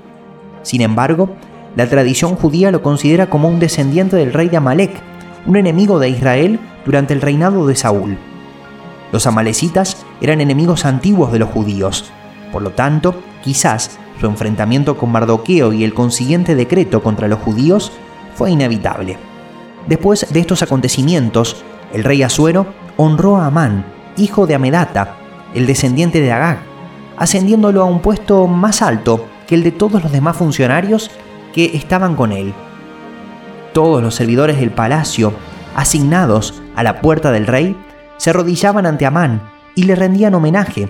Sin 0.62 0.82
embargo, 0.82 1.32
la 1.76 1.90
tradición 1.90 2.36
judía 2.36 2.72
lo 2.72 2.82
considera 2.82 3.30
como 3.30 3.50
un 3.50 3.60
descendiente 3.60 4.16
del 4.16 4.34
rey 4.34 4.48
de 4.48 4.58
Amalek, 4.58 4.92
un 5.46 5.58
enemigo 5.58 6.00
de 6.00 6.10
Israel 6.10 6.60
durante 6.86 7.14
el 7.14 7.22
reinado 7.22 7.68
de 7.68 7.76
Saúl. 7.76 8.18
Los 9.12 9.28
amalecitas 9.28 10.06
eran 10.22 10.42
enemigos 10.42 10.86
antiguos 10.86 11.32
de 11.32 11.40
los 11.40 11.50
judíos, 11.50 12.12
por 12.52 12.62
lo 12.62 12.72
tanto, 12.72 13.16
quizás 13.44 14.00
su 14.20 14.26
enfrentamiento 14.26 14.98
con 14.98 15.12
Mardoqueo 15.12 15.74
y 15.74 15.84
el 15.84 15.94
consiguiente 15.94 16.56
decreto 16.56 17.04
contra 17.04 17.28
los 17.28 17.40
judíos 17.40 17.92
fue 18.36 18.52
inevitable. 18.52 19.18
Después 19.88 20.28
de 20.32 20.40
estos 20.40 20.64
acontecimientos, 20.64 21.64
el 21.94 22.04
rey 22.04 22.24
Asuero 22.24 22.68
honró 22.98 23.38
a 23.38 23.46
Amán, 23.46 23.86
hijo 24.18 24.48
de 24.48 24.56
Amedata, 24.56 25.16
el 25.54 25.66
descendiente 25.66 26.20
de 26.20 26.32
Agag, 26.32 26.60
ascendiéndolo 27.18 27.82
a 27.82 27.86
un 27.86 28.02
puesto 28.02 28.48
más 28.48 28.82
alto 28.82 29.28
que 29.48 29.56
el 29.56 29.64
de 29.64 29.72
todos 29.72 30.04
los 30.04 30.12
demás 30.12 30.36
funcionarios 30.36 31.10
que 31.54 31.78
estaban 31.78 32.16
con 32.16 32.32
él. 32.32 32.54
Todos 33.74 34.02
los 34.04 34.16
servidores 34.16 34.60
del 34.60 34.72
palacio, 34.72 35.34
asignados 35.76 36.62
a 36.76 36.84
la 36.84 37.02
puerta 37.02 37.32
del 37.32 37.48
rey, 37.48 37.78
se 38.18 38.30
arrodillaban 38.30 38.86
ante 38.86 39.06
Amán 39.06 39.50
y 39.76 39.84
le 39.84 39.96
rendían 39.96 40.36
homenaje, 40.36 40.90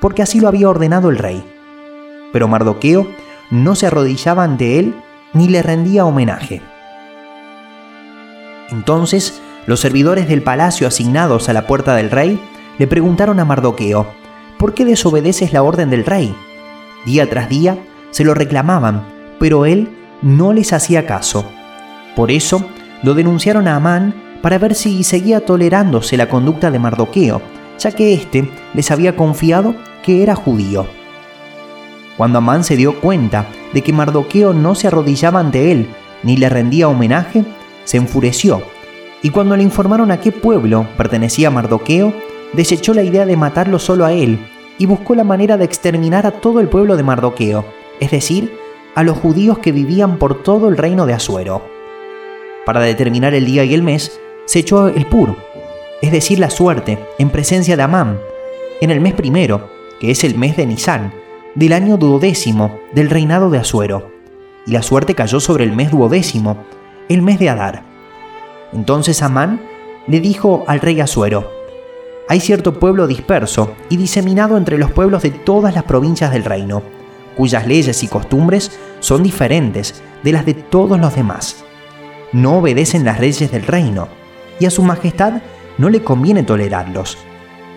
porque 0.00 0.22
así 0.22 0.40
lo 0.40 0.48
había 0.48 0.68
ordenado 0.68 1.10
el 1.10 1.18
rey. 1.18 1.44
Pero 2.32 2.48
Mardoqueo 2.48 3.08
no 3.50 3.74
se 3.74 3.86
arrodillaba 3.86 4.44
ante 4.44 4.78
él 4.78 4.94
ni 5.32 5.48
le 5.48 5.62
rendía 5.62 6.04
homenaje. 6.04 6.62
Entonces, 8.70 9.40
los 9.66 9.80
servidores 9.80 10.28
del 10.28 10.42
palacio 10.42 10.86
asignados 10.86 11.48
a 11.48 11.52
la 11.52 11.66
puerta 11.66 11.94
del 11.96 12.10
rey 12.10 12.40
le 12.78 12.86
preguntaron 12.86 13.40
a 13.40 13.44
Mardoqueo, 13.44 14.06
¿por 14.58 14.74
qué 14.74 14.84
desobedeces 14.84 15.52
la 15.52 15.62
orden 15.62 15.90
del 15.90 16.04
rey? 16.04 16.34
Día 17.04 17.28
tras 17.28 17.48
día 17.48 17.78
se 18.10 18.24
lo 18.24 18.34
reclamaban, 18.34 19.04
pero 19.38 19.66
él 19.66 19.88
no 20.22 20.52
les 20.52 20.72
hacía 20.72 21.06
caso. 21.06 21.44
Por 22.14 22.30
eso 22.30 22.64
lo 23.02 23.14
denunciaron 23.14 23.68
a 23.68 23.76
Amán 23.76 24.14
para 24.42 24.58
ver 24.58 24.74
si 24.74 25.02
seguía 25.04 25.44
tolerándose 25.44 26.16
la 26.16 26.28
conducta 26.28 26.70
de 26.70 26.78
Mardoqueo, 26.78 27.40
ya 27.78 27.92
que 27.92 28.14
éste 28.14 28.50
les 28.74 28.90
había 28.90 29.16
confiado 29.16 29.74
que 30.02 30.22
era 30.22 30.34
judío. 30.34 30.86
Cuando 32.16 32.38
Amán 32.38 32.64
se 32.64 32.76
dio 32.76 33.00
cuenta 33.00 33.46
de 33.72 33.82
que 33.82 33.92
Mardoqueo 33.92 34.52
no 34.52 34.74
se 34.74 34.88
arrodillaba 34.88 35.40
ante 35.40 35.70
él 35.72 35.88
ni 36.22 36.36
le 36.36 36.48
rendía 36.48 36.88
homenaje, 36.88 37.44
se 37.84 37.96
enfureció, 37.96 38.62
y 39.22 39.30
cuando 39.30 39.56
le 39.56 39.62
informaron 39.62 40.10
a 40.10 40.20
qué 40.20 40.32
pueblo 40.32 40.86
pertenecía 40.96 41.50
Mardoqueo, 41.50 42.12
desechó 42.52 42.94
la 42.94 43.02
idea 43.02 43.26
de 43.26 43.36
matarlo 43.36 43.78
solo 43.78 44.04
a 44.04 44.12
él 44.12 44.38
y 44.78 44.86
buscó 44.86 45.14
la 45.14 45.24
manera 45.24 45.56
de 45.56 45.64
exterminar 45.64 46.26
a 46.26 46.30
todo 46.30 46.60
el 46.60 46.68
pueblo 46.68 46.96
de 46.96 47.02
Mardoqueo, 47.02 47.64
es 48.00 48.10
decir, 48.10 48.52
a 48.94 49.02
los 49.02 49.18
judíos 49.18 49.58
que 49.58 49.72
vivían 49.72 50.18
por 50.18 50.42
todo 50.42 50.68
el 50.68 50.76
reino 50.76 51.06
de 51.06 51.14
Asuero. 51.14 51.62
Para 52.64 52.80
determinar 52.80 53.34
el 53.34 53.44
día 53.44 53.64
y 53.64 53.74
el 53.74 53.82
mes, 53.82 54.20
se 54.48 54.60
echó 54.60 54.88
el 54.88 55.04
pur, 55.04 55.36
es 56.00 56.10
decir, 56.10 56.38
la 56.38 56.48
suerte, 56.48 56.98
en 57.18 57.28
presencia 57.28 57.76
de 57.76 57.82
Amán, 57.82 58.18
en 58.80 58.90
el 58.90 58.98
mes 58.98 59.12
primero, 59.12 59.68
que 60.00 60.10
es 60.10 60.24
el 60.24 60.38
mes 60.38 60.56
de 60.56 60.64
Nisán, 60.64 61.12
del 61.54 61.74
año 61.74 61.98
duodécimo 61.98 62.80
del 62.94 63.10
reinado 63.10 63.50
de 63.50 63.58
Asuero, 63.58 64.10
y 64.66 64.70
la 64.70 64.82
suerte 64.82 65.14
cayó 65.14 65.38
sobre 65.38 65.64
el 65.64 65.72
mes 65.72 65.90
duodécimo, 65.90 66.64
el 67.10 67.20
mes 67.20 67.38
de 67.38 67.50
Adar. 67.50 67.82
Entonces 68.72 69.20
Amán 69.20 69.60
le 70.06 70.18
dijo 70.20 70.64
al 70.66 70.80
rey 70.80 70.98
Asuero, 71.02 71.50
hay 72.26 72.40
cierto 72.40 72.78
pueblo 72.78 73.06
disperso 73.06 73.74
y 73.90 73.98
diseminado 73.98 74.56
entre 74.56 74.78
los 74.78 74.90
pueblos 74.90 75.24
de 75.24 75.30
todas 75.30 75.74
las 75.74 75.84
provincias 75.84 76.32
del 76.32 76.44
reino, 76.44 76.82
cuyas 77.36 77.66
leyes 77.66 78.02
y 78.02 78.08
costumbres 78.08 78.78
son 79.00 79.22
diferentes 79.22 80.02
de 80.22 80.32
las 80.32 80.46
de 80.46 80.54
todos 80.54 80.98
los 80.98 81.14
demás. 81.14 81.66
No 82.32 82.60
obedecen 82.60 83.04
las 83.04 83.20
leyes 83.20 83.52
del 83.52 83.64
reino, 83.64 84.08
y 84.60 84.66
a 84.66 84.70
su 84.70 84.82
majestad 84.82 85.42
no 85.78 85.90
le 85.90 86.02
conviene 86.02 86.42
tolerarlos. 86.42 87.18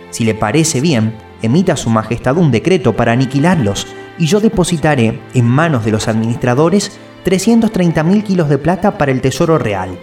Si 0.10 0.26
le 0.26 0.36
parece 0.36 0.82
bien, 0.82 1.14
emita 1.42 1.78
su 1.78 1.90
majestad 1.90 2.38
un 2.38 2.52
decreto 2.52 2.94
para 2.96 3.14
aniquilarlos, 3.14 3.88
y 4.18 4.26
yo 4.28 4.40
depositaré 4.40 5.20
en 5.34 5.46
manos 5.46 5.86
de 5.86 5.92
los 5.92 6.08
administradores 6.08 7.00
330.000 7.26 8.24
kilos 8.24 8.50
de 8.50 8.58
plata 8.58 8.98
para 8.98 9.12
el 9.12 9.22
tesoro 9.22 9.58
real. 9.58 9.98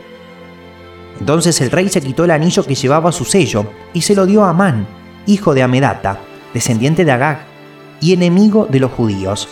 Entonces 1.21 1.61
el 1.61 1.71
rey 1.71 1.89
se 1.89 2.01
quitó 2.01 2.25
el 2.25 2.31
anillo 2.31 2.65
que 2.65 2.75
llevaba 2.75 3.13
su 3.13 3.25
sello 3.25 3.67
y 3.93 4.03
se 4.03 4.15
lo 4.15 4.27
dio 4.27 4.45
a 4.45 4.51
Amán, 4.51 4.87
hijo 5.27 5.55
de 5.55 5.63
Amedata, 5.63 6.19
descendiente 6.55 7.05
de 7.05 7.13
Agag 7.13 7.41
y 8.01 8.13
enemigo 8.13 8.67
de 8.71 8.81
los 8.81 8.93
judíos. 8.93 9.49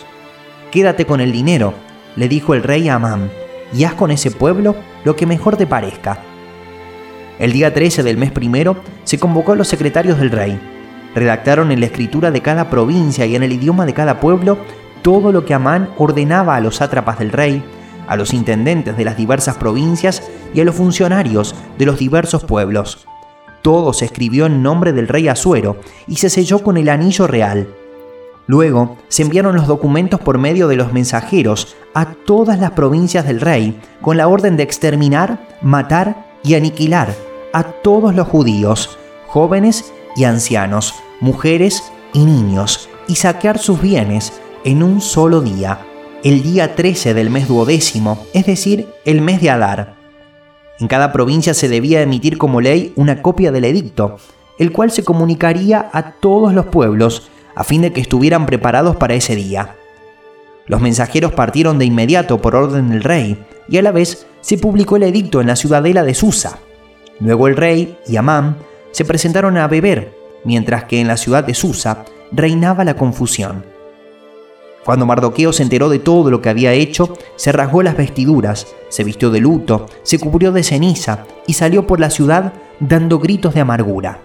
Quédate 0.71 1.05
con 1.05 1.21
el 1.21 1.31
dinero, 1.31 1.73
le 2.15 2.27
dijo 2.29 2.53
el 2.53 2.63
rey 2.63 2.87
a 2.89 2.95
Amán, 2.95 3.29
y 3.73 3.83
haz 3.83 3.93
con 3.93 4.11
ese 4.11 4.31
pueblo 4.31 4.75
lo 5.03 5.15
que 5.15 5.25
mejor 5.25 5.57
te 5.57 5.67
parezca. 5.67 6.19
El 7.39 7.51
día 7.51 7.71
13 7.71 8.01
del 8.01 8.17
mes 8.17 8.31
primero 8.31 8.77
se 9.03 9.19
convocó 9.19 9.51
a 9.51 9.55
los 9.55 9.67
secretarios 9.67 10.17
del 10.19 10.31
rey. 10.31 10.59
Redactaron 11.13 11.71
en 11.71 11.79
la 11.79 11.85
escritura 11.85 12.31
de 12.31 12.41
cada 12.41 12.69
provincia 12.71 13.27
y 13.27 13.35
en 13.35 13.43
el 13.43 13.53
idioma 13.53 13.85
de 13.85 13.93
cada 13.93 14.19
pueblo 14.19 14.57
todo 15.03 15.31
lo 15.31 15.45
que 15.45 15.53
Amán 15.53 15.89
ordenaba 15.97 16.55
a 16.55 16.59
los 16.59 16.77
sátrapas 16.77 17.19
del 17.19 17.31
rey, 17.31 17.63
a 18.07 18.15
los 18.15 18.33
intendentes 18.33 18.97
de 18.97 19.05
las 19.05 19.17
diversas 19.17 19.55
provincias 19.57 20.23
y 20.53 20.61
a 20.61 20.63
los 20.63 20.75
funcionarios 20.75 21.53
de 21.77 21.85
los 21.85 21.99
diversos 21.99 22.43
pueblos. 22.43 23.05
Todo 23.61 23.93
se 23.93 24.05
escribió 24.05 24.47
en 24.47 24.63
nombre 24.63 24.91
del 24.91 25.07
rey 25.07 25.27
Asuero 25.27 25.77
y 26.07 26.15
se 26.15 26.31
selló 26.31 26.63
con 26.63 26.77
el 26.77 26.89
anillo 26.89 27.27
real. 27.27 27.67
Luego 28.47 28.97
se 29.09 29.21
enviaron 29.21 29.55
los 29.55 29.67
documentos 29.67 30.19
por 30.21 30.39
medio 30.39 30.67
de 30.67 30.77
los 30.77 30.91
mensajeros 30.91 31.75
a 31.93 32.13
todas 32.13 32.59
las 32.59 32.71
provincias 32.71 33.27
del 33.27 33.41
rey 33.41 33.79
con 34.01 34.17
la 34.17 34.27
orden 34.27 34.57
de 34.57 34.63
exterminar, 34.63 35.47
matar 35.61 36.25
y 36.43 36.55
aniquilar 36.55 37.26
a 37.53 37.63
todos 37.63 38.15
los 38.15 38.27
judíos, 38.27 38.97
jóvenes 39.27 39.93
y 40.15 40.23
ancianos, 40.23 40.95
mujeres 41.19 41.91
y 42.13 42.25
niños, 42.25 42.89
y 43.07 43.15
saquear 43.15 43.57
sus 43.59 43.81
bienes 43.81 44.33
en 44.63 44.83
un 44.83 45.01
solo 45.01 45.41
día 45.41 45.79
el 46.23 46.41
día 46.41 46.75
13 46.75 47.13
del 47.13 47.29
mes 47.29 47.47
duodécimo, 47.47 48.25
es 48.33 48.45
decir, 48.45 48.87
el 49.05 49.21
mes 49.21 49.39
de 49.39 49.49
Adar. 49.49 49.95
En 50.79 50.87
cada 50.87 51.13
provincia 51.13 51.53
se 51.53 51.69
debía 51.69 52.01
emitir 52.01 52.37
como 52.37 52.59
ley 52.59 52.91
una 52.95 53.21
copia 53.21 53.51
del 53.51 53.65
edicto, 53.65 54.17
el 54.57 54.71
cual 54.71 54.91
se 54.91 55.03
comunicaría 55.03 55.89
a 55.93 56.11
todos 56.13 56.53
los 56.53 56.65
pueblos 56.65 57.29
a 57.55 57.63
fin 57.63 57.81
de 57.81 57.93
que 57.93 58.01
estuvieran 58.01 58.45
preparados 58.45 58.95
para 58.95 59.13
ese 59.13 59.35
día. 59.35 59.75
Los 60.65 60.81
mensajeros 60.81 61.31
partieron 61.31 61.79
de 61.79 61.85
inmediato 61.85 62.41
por 62.41 62.55
orden 62.55 62.89
del 62.89 63.03
rey, 63.03 63.37
y 63.69 63.77
a 63.77 63.81
la 63.81 63.91
vez 63.91 64.27
se 64.41 64.57
publicó 64.57 64.97
el 64.97 65.03
edicto 65.03 65.39
en 65.39 65.47
la 65.47 65.55
ciudadela 65.55 66.03
de 66.03 66.13
Susa. 66.13 66.59
Luego 67.19 67.47
el 67.47 67.55
rey 67.55 67.97
y 68.07 68.15
Amán 68.17 68.57
se 68.91 69.05
presentaron 69.05 69.57
a 69.57 69.67
beber, 69.67 70.13
mientras 70.43 70.85
que 70.85 70.99
en 71.01 71.07
la 71.07 71.17
ciudad 71.17 71.43
de 71.43 71.53
Susa 71.53 72.05
reinaba 72.31 72.83
la 72.83 72.95
confusión. 72.95 73.63
Cuando 74.85 75.05
Mardoqueo 75.05 75.51
se 75.51 75.63
enteró 75.63 75.89
de 75.89 75.99
todo 75.99 76.31
lo 76.31 76.41
que 76.41 76.49
había 76.49 76.71
hecho, 76.71 77.17
se 77.35 77.51
rasgó 77.51 77.83
las 77.83 77.97
vestiduras, 77.97 78.67
se 78.87 79.03
vistió 79.03 79.29
de 79.29 79.41
luto, 79.41 79.87
se 80.03 80.17
cubrió 80.17 80.53
de 80.53 80.63
ceniza 80.63 81.25
y 81.45 81.53
salió 81.53 81.85
por 81.85 81.99
la 81.99 82.09
ciudad 82.09 82.53
dando 82.79 83.19
gritos 83.19 83.53
de 83.53 83.59
amargura. 83.59 84.21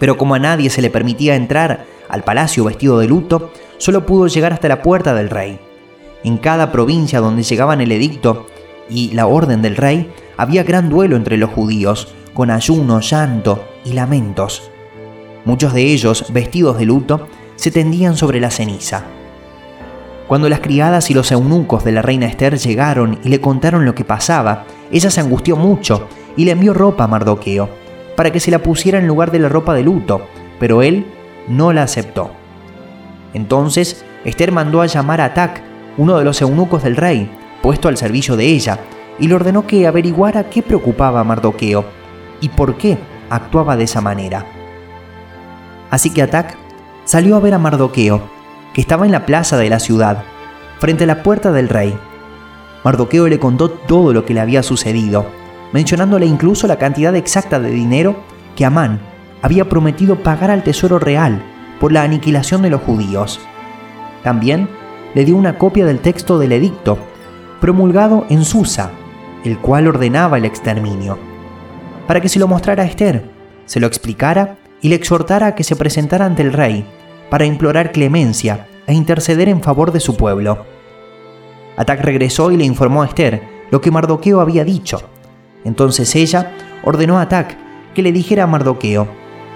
Pero 0.00 0.16
como 0.16 0.34
a 0.34 0.40
nadie 0.40 0.68
se 0.70 0.82
le 0.82 0.90
permitía 0.90 1.36
entrar 1.36 1.84
al 2.08 2.24
palacio 2.24 2.64
vestido 2.64 2.98
de 2.98 3.06
luto, 3.06 3.52
solo 3.78 4.04
pudo 4.04 4.26
llegar 4.26 4.52
hasta 4.52 4.66
la 4.66 4.82
puerta 4.82 5.14
del 5.14 5.30
rey. 5.30 5.60
En 6.24 6.36
cada 6.38 6.72
provincia 6.72 7.20
donde 7.20 7.44
llegaban 7.44 7.80
el 7.80 7.92
edicto 7.92 8.46
y 8.88 9.12
la 9.12 9.26
orden 9.26 9.62
del 9.62 9.76
rey, 9.76 10.10
había 10.40 10.62
gran 10.62 10.88
duelo 10.88 11.16
entre 11.16 11.36
los 11.36 11.50
judíos, 11.50 12.14
con 12.32 12.50
ayuno, 12.50 13.00
llanto 13.00 13.62
y 13.84 13.92
lamentos. 13.92 14.70
Muchos 15.44 15.74
de 15.74 15.82
ellos, 15.82 16.32
vestidos 16.32 16.78
de 16.78 16.86
luto, 16.86 17.28
se 17.56 17.70
tendían 17.70 18.16
sobre 18.16 18.40
la 18.40 18.50
ceniza. 18.50 19.04
Cuando 20.28 20.48
las 20.48 20.60
criadas 20.60 21.10
y 21.10 21.14
los 21.14 21.30
eunucos 21.30 21.84
de 21.84 21.92
la 21.92 22.00
reina 22.00 22.24
Esther 22.24 22.56
llegaron 22.56 23.18
y 23.22 23.28
le 23.28 23.42
contaron 23.42 23.84
lo 23.84 23.94
que 23.94 24.06
pasaba, 24.06 24.64
ella 24.90 25.10
se 25.10 25.20
angustió 25.20 25.56
mucho 25.56 26.08
y 26.38 26.46
le 26.46 26.52
envió 26.52 26.72
ropa 26.72 27.04
a 27.04 27.08
Mardoqueo, 27.08 27.68
para 28.16 28.32
que 28.32 28.40
se 28.40 28.50
la 28.50 28.62
pusiera 28.62 28.98
en 28.98 29.06
lugar 29.06 29.32
de 29.32 29.40
la 29.40 29.50
ropa 29.50 29.74
de 29.74 29.82
luto, 29.82 30.22
pero 30.58 30.80
él 30.80 31.04
no 31.48 31.74
la 31.74 31.82
aceptó. 31.82 32.30
Entonces 33.34 34.06
Esther 34.24 34.52
mandó 34.52 34.80
a 34.80 34.86
llamar 34.86 35.20
a 35.20 35.26
Atac, 35.26 35.60
uno 35.98 36.16
de 36.16 36.24
los 36.24 36.40
eunucos 36.40 36.82
del 36.82 36.96
rey, 36.96 37.30
puesto 37.60 37.88
al 37.88 37.98
servicio 37.98 38.38
de 38.38 38.46
ella, 38.46 38.78
y 39.20 39.28
le 39.28 39.34
ordenó 39.34 39.66
que 39.66 39.86
averiguara 39.86 40.50
qué 40.50 40.62
preocupaba 40.62 41.20
a 41.20 41.24
Mardoqueo 41.24 41.84
y 42.40 42.48
por 42.48 42.76
qué 42.76 42.98
actuaba 43.28 43.76
de 43.76 43.84
esa 43.84 44.00
manera. 44.00 44.46
Así 45.90 46.10
que 46.10 46.22
Atac 46.22 46.56
salió 47.04 47.36
a 47.36 47.40
ver 47.40 47.54
a 47.54 47.58
Mardoqueo 47.58 48.22
que 48.72 48.80
estaba 48.80 49.06
en 49.06 49.12
la 49.12 49.26
plaza 49.26 49.56
de 49.56 49.68
la 49.68 49.80
ciudad, 49.80 50.22
frente 50.78 51.04
a 51.04 51.06
la 51.06 51.22
puerta 51.22 51.52
del 51.52 51.68
rey. 51.68 51.96
Mardoqueo 52.84 53.28
le 53.28 53.38
contó 53.38 53.70
todo 53.70 54.12
lo 54.12 54.24
que 54.24 54.32
le 54.32 54.40
había 54.40 54.62
sucedido, 54.62 55.26
mencionándole 55.72 56.26
incluso 56.26 56.66
la 56.66 56.78
cantidad 56.78 57.14
exacta 57.14 57.60
de 57.60 57.70
dinero 57.70 58.16
que 58.56 58.64
Amán 58.64 59.00
había 59.42 59.68
prometido 59.68 60.22
pagar 60.22 60.50
al 60.50 60.62
tesoro 60.62 60.98
real 60.98 61.42
por 61.78 61.92
la 61.92 62.02
aniquilación 62.02 62.62
de 62.62 62.70
los 62.70 62.80
judíos. 62.80 63.40
También 64.22 64.68
le 65.14 65.24
dio 65.24 65.36
una 65.36 65.58
copia 65.58 65.84
del 65.84 66.00
texto 66.00 66.38
del 66.38 66.52
edicto, 66.52 66.98
promulgado 67.60 68.26
en 68.28 68.44
Susa, 68.44 68.90
el 69.44 69.58
cual 69.58 69.88
ordenaba 69.88 70.38
el 70.38 70.44
exterminio, 70.44 71.18
para 72.06 72.20
que 72.20 72.28
se 72.28 72.38
lo 72.38 72.48
mostrara 72.48 72.82
a 72.82 72.86
Esther, 72.86 73.24
se 73.66 73.80
lo 73.80 73.86
explicara 73.86 74.58
y 74.80 74.88
le 74.88 74.96
exhortara 74.96 75.48
a 75.48 75.54
que 75.54 75.64
se 75.64 75.76
presentara 75.76 76.26
ante 76.26 76.42
el 76.42 76.52
rey 76.52 76.84
para 77.30 77.44
implorar 77.44 77.92
clemencia 77.92 78.66
e 78.86 78.94
interceder 78.94 79.48
en 79.48 79.62
favor 79.62 79.92
de 79.92 80.00
su 80.00 80.16
pueblo. 80.16 80.66
Atac 81.76 82.00
regresó 82.00 82.50
y 82.50 82.56
le 82.56 82.64
informó 82.64 83.02
a 83.02 83.06
Esther 83.06 83.42
lo 83.70 83.80
que 83.80 83.90
Mardoqueo 83.90 84.40
había 84.40 84.64
dicho. 84.64 85.02
Entonces 85.64 86.14
ella 86.16 86.52
ordenó 86.82 87.18
a 87.18 87.22
Atac 87.22 87.56
que 87.94 88.02
le 88.02 88.12
dijera 88.12 88.44
a 88.44 88.46
Mardoqueo, 88.46 89.08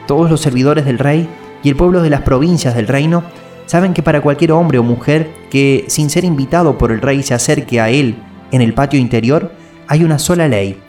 todos 0.06 0.30
los 0.30 0.40
servidores 0.40 0.84
del 0.84 0.98
rey 0.98 1.28
y 1.62 1.68
el 1.68 1.76
pueblo 1.76 2.02
de 2.02 2.10
las 2.10 2.22
provincias 2.22 2.74
del 2.74 2.86
reino 2.86 3.24
saben 3.66 3.94
que 3.94 4.02
para 4.02 4.20
cualquier 4.20 4.52
hombre 4.52 4.78
o 4.78 4.82
mujer 4.82 5.30
que 5.50 5.86
sin 5.88 6.10
ser 6.10 6.24
invitado 6.24 6.76
por 6.78 6.92
el 6.92 7.00
rey 7.00 7.22
se 7.22 7.34
acerque 7.34 7.80
a 7.80 7.90
él 7.90 8.16
en 8.52 8.60
el 8.60 8.74
patio 8.74 9.00
interior, 9.00 9.52
hay 9.88 10.04
una 10.04 10.18
sola 10.18 10.48
ley, 10.48 10.80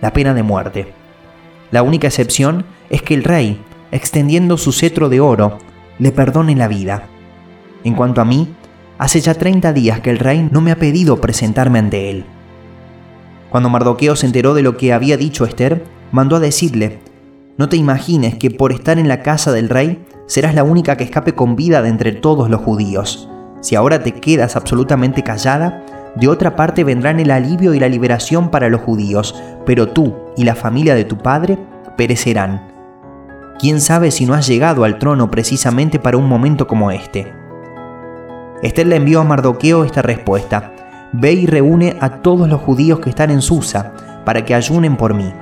la 0.00 0.12
pena 0.12 0.34
de 0.34 0.42
muerte. 0.42 0.92
La 1.70 1.82
única 1.82 2.06
excepción 2.06 2.64
es 2.90 3.02
que 3.02 3.14
el 3.14 3.24
rey, 3.24 3.60
extendiendo 3.90 4.56
su 4.56 4.72
cetro 4.72 5.08
de 5.08 5.20
oro, 5.20 5.58
le 5.98 6.12
perdone 6.12 6.54
la 6.54 6.68
vida. 6.68 7.04
En 7.84 7.94
cuanto 7.94 8.20
a 8.20 8.24
mí, 8.24 8.54
hace 8.98 9.20
ya 9.20 9.34
30 9.34 9.72
días 9.72 10.00
que 10.00 10.10
el 10.10 10.18
rey 10.18 10.48
no 10.50 10.60
me 10.60 10.70
ha 10.70 10.76
pedido 10.76 11.20
presentarme 11.20 11.78
ante 11.78 12.10
él. 12.10 12.24
Cuando 13.50 13.68
Mardoqueo 13.68 14.16
se 14.16 14.26
enteró 14.26 14.54
de 14.54 14.62
lo 14.62 14.76
que 14.76 14.92
había 14.92 15.16
dicho 15.16 15.44
Esther, 15.44 15.84
mandó 16.12 16.36
a 16.36 16.40
decirle, 16.40 16.98
no 17.56 17.68
te 17.68 17.76
imagines 17.76 18.34
que 18.34 18.50
por 18.50 18.72
estar 18.72 18.98
en 18.98 19.08
la 19.08 19.22
casa 19.22 19.52
del 19.52 19.68
rey 19.68 20.04
serás 20.26 20.54
la 20.54 20.64
única 20.64 20.96
que 20.96 21.04
escape 21.04 21.34
con 21.34 21.56
vida 21.56 21.80
de 21.80 21.88
entre 21.88 22.12
todos 22.12 22.50
los 22.50 22.60
judíos. 22.60 23.28
Si 23.62 23.74
ahora 23.74 24.02
te 24.02 24.12
quedas 24.12 24.56
absolutamente 24.56 25.22
callada, 25.22 25.85
de 26.16 26.28
otra 26.28 26.56
parte 26.56 26.82
vendrán 26.82 27.20
el 27.20 27.30
alivio 27.30 27.74
y 27.74 27.78
la 27.78 27.88
liberación 27.88 28.50
para 28.50 28.68
los 28.68 28.80
judíos, 28.80 29.34
pero 29.66 29.88
tú 29.88 30.14
y 30.36 30.44
la 30.44 30.54
familia 30.54 30.94
de 30.94 31.04
tu 31.04 31.18
padre 31.18 31.58
perecerán. 31.96 32.68
¿Quién 33.58 33.80
sabe 33.80 34.10
si 34.10 34.26
no 34.26 34.34
has 34.34 34.46
llegado 34.46 34.84
al 34.84 34.98
trono 34.98 35.30
precisamente 35.30 35.98
para 35.98 36.16
un 36.16 36.26
momento 36.26 36.66
como 36.66 36.90
este? 36.90 37.32
Esther 38.62 38.86
le 38.86 38.96
envió 38.96 39.20
a 39.20 39.24
Mardoqueo 39.24 39.84
esta 39.84 40.02
respuesta. 40.02 40.72
Ve 41.12 41.32
y 41.32 41.46
reúne 41.46 41.96
a 42.00 42.22
todos 42.22 42.48
los 42.48 42.60
judíos 42.60 43.00
que 43.00 43.10
están 43.10 43.30
en 43.30 43.42
Susa, 43.42 43.92
para 44.24 44.44
que 44.44 44.54
ayunen 44.54 44.96
por 44.96 45.14
mí. 45.14 45.32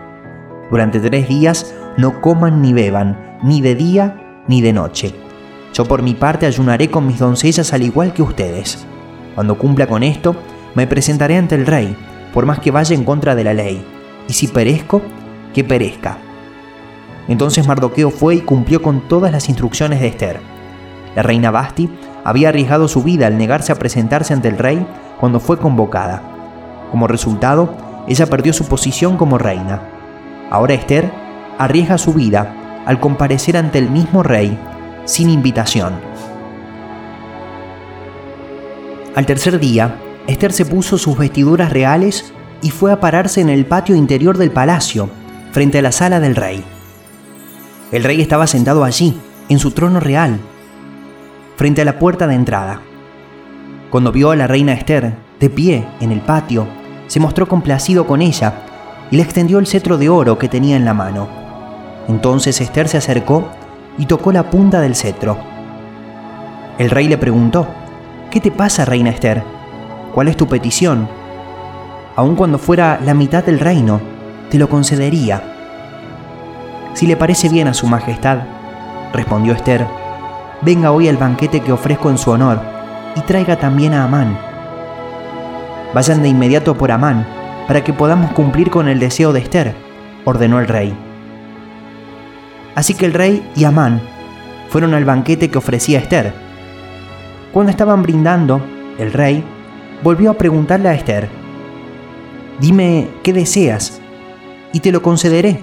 Durante 0.71 1.01
tres 1.01 1.29
días 1.29 1.75
no 1.97 2.21
coman 2.21 2.61
ni 2.61 2.73
beban, 2.73 3.39
ni 3.43 3.61
de 3.61 3.75
día 3.75 4.43
ni 4.49 4.61
de 4.61 4.73
noche. 4.73 5.15
Yo 5.73 5.85
por 5.85 6.03
mi 6.03 6.15
parte 6.15 6.47
ayunaré 6.47 6.91
con 6.91 7.07
mis 7.07 7.19
doncellas 7.19 7.73
al 7.73 7.83
igual 7.83 8.13
que 8.13 8.23
ustedes. 8.23 8.87
Cuando 9.35 9.59
cumpla 9.59 9.87
con 9.87 10.03
esto, 10.03 10.37
me 10.75 10.87
presentaré 10.87 11.37
ante 11.37 11.55
el 11.55 11.67
rey, 11.67 11.97
por 12.33 12.47
más 12.47 12.59
que 12.59 12.71
vaya 12.71 12.95
en 12.95 13.05
contra 13.05 13.35
de 13.35 13.45
la 13.45 13.55
ley. 13.55 13.85
Y 14.29 14.33
si 14.33 14.49
perezco, 14.49 15.03
que 15.53 15.65
perezca. 15.65 16.19
Entonces 17.29 17.67
Mardoqueo 17.67 18.11
fue 18.11 18.37
y 18.37 18.41
cumplió 18.41 18.83
con 18.83 19.09
todas 19.09 19.33
las 19.33 19.49
instrucciones 19.49 20.01
de 20.01 20.09
Esther. 20.09 20.41
La 21.15 21.23
reina 21.23 21.51
Basti 21.51 21.89
había 22.25 22.49
arriesgado 22.49 22.89
su 22.89 23.03
vida 23.03 23.27
al 23.27 23.39
negarse 23.39 23.73
a 23.73 23.77
presentarse 23.77 24.35
ante 24.35 24.49
el 24.49 24.59
rey 24.59 24.87
cuando 25.21 25.41
fue 25.41 25.59
convocada. 25.59 26.23
Como 26.91 27.07
resultado, 27.07 27.75
ella 28.09 28.27
perdió 28.27 28.53
su 28.53 28.67
posición 28.67 29.17
como 29.17 29.39
reina. 29.39 29.81
Ahora 30.51 30.75
Esther 30.75 31.11
arriesga 31.59 31.99
su 31.99 32.13
vida 32.13 32.83
al 32.85 33.01
comparecer 33.01 33.57
ante 33.57 33.79
el 33.79 33.91
mismo 33.91 34.23
rey 34.23 34.59
sin 35.05 35.31
invitación. 35.31 35.95
Al 39.15 39.27
tercer 39.27 39.59
día, 39.61 39.97
Esther 40.27 40.53
se 40.53 40.65
puso 40.65 40.97
sus 40.97 41.19
vestiduras 41.19 41.73
reales 41.73 42.33
y 42.63 42.71
fue 42.71 42.93
a 42.93 43.01
pararse 43.01 43.41
en 43.43 43.51
el 43.51 43.67
patio 43.67 43.95
interior 43.95 44.39
del 44.39 44.51
palacio, 44.51 45.11
frente 45.53 45.79
a 45.79 45.83
la 45.83 45.93
sala 45.93 46.19
del 46.19 46.35
rey. 46.35 46.65
El 47.93 48.05
rey 48.05 48.23
estaba 48.23 48.47
sentado 48.47 48.85
allí, 48.85 49.15
en 49.51 49.59
su 49.59 49.73
trono 49.73 50.01
real, 50.01 50.39
frente 51.57 51.83
a 51.83 51.85
la 51.85 51.99
puerta 51.99 52.27
de 52.27 52.35
entrada. 52.35 52.81
Cuando 53.91 54.13
vio 54.13 54.31
a 54.31 54.37
la 54.37 54.47
reina 54.47 54.73
Esther, 54.73 55.15
de 55.39 55.51
pie 55.51 55.87
en 56.01 56.11
el 56.11 56.21
patio, 56.21 56.67
se 57.07 57.21
mostró 57.21 57.47
complacido 57.47 58.07
con 58.07 58.23
ella 58.23 58.55
y 59.11 59.17
le 59.17 59.23
extendió 59.23 59.59
el 59.59 59.67
cetro 59.67 59.99
de 59.99 60.09
oro 60.09 60.39
que 60.39 60.49
tenía 60.49 60.77
en 60.77 60.87
la 60.87 60.95
mano. 60.95 61.29
Entonces 62.09 62.61
Esther 62.63 62.89
se 62.89 62.97
acercó 62.97 63.49
y 63.99 64.07
tocó 64.07 64.33
la 64.33 64.51
punta 64.51 64.81
del 64.81 64.95
cetro. 64.95 65.37
El 66.79 66.91
rey 66.91 67.09
le 67.09 67.19
preguntó, 67.19 67.69
¿Qué 68.31 68.41
te 68.41 68.51
pasa, 68.51 68.85
reina 68.85 69.11
Esther? 69.11 69.54
¿Cuál 70.15 70.29
es 70.29 70.37
tu 70.37 70.47
petición? 70.47 71.09
Aun 72.17 72.37
cuando 72.37 72.59
fuera 72.59 73.01
la 73.05 73.15
mitad 73.15 73.45
del 73.45 73.59
reino, 73.59 74.01
te 74.51 74.59
lo 74.59 74.69
concedería 74.69 75.55
si 76.95 77.09
le 77.09 77.17
parece 77.17 77.49
bien 77.49 77.67
a 77.67 77.75
su 77.75 77.89
majestad, 77.89 78.39
respondió 79.13 79.53
Esther, 79.53 79.85
venga 80.63 80.93
hoy 80.93 81.09
al 81.09 81.17
banquete 81.17 81.61
que 81.61 81.73
ofrezco 81.73 82.09
en 82.09 82.19
su 82.19 82.31
honor 82.31 82.61
y 83.17 83.21
traiga 83.23 83.57
también 83.57 83.95
a 83.95 84.05
Amán. 84.05 84.39
Vayan 85.93 86.23
de 86.23 86.29
inmediato 86.29 86.77
por 86.77 86.93
Amán 86.93 87.27
para 87.67 87.83
que 87.83 87.93
podamos 87.93 88.31
cumplir 88.33 88.71
con 88.71 88.87
el 88.87 89.01
deseo 89.01 89.33
de 89.33 89.41
Esther, 89.41 89.75
ordenó 90.25 90.61
el 90.61 90.69
rey. 90.69 90.97
Así 92.77 92.95
que 92.95 93.07
el 93.07 93.13
rey 93.13 93.45
y 93.57 93.65
Amán 93.65 94.01
fueron 94.69 94.95
al 94.95 95.05
banquete 95.05 95.51
que 95.51 95.59
ofrecía 95.59 95.99
Esther. 95.99 96.33
Cuando 97.53 97.71
estaban 97.71 98.03
brindando, 98.03 98.61
el 98.99 99.13
rey 99.13 99.45
volvió 100.03 100.31
a 100.31 100.35
preguntarle 100.35 100.89
a 100.89 100.95
Esther, 100.95 101.29
Dime 102.61 103.09
qué 103.23 103.33
deseas 103.33 104.01
y 104.73 104.81
te 104.81 104.93
lo 104.93 105.03
concederé. 105.03 105.61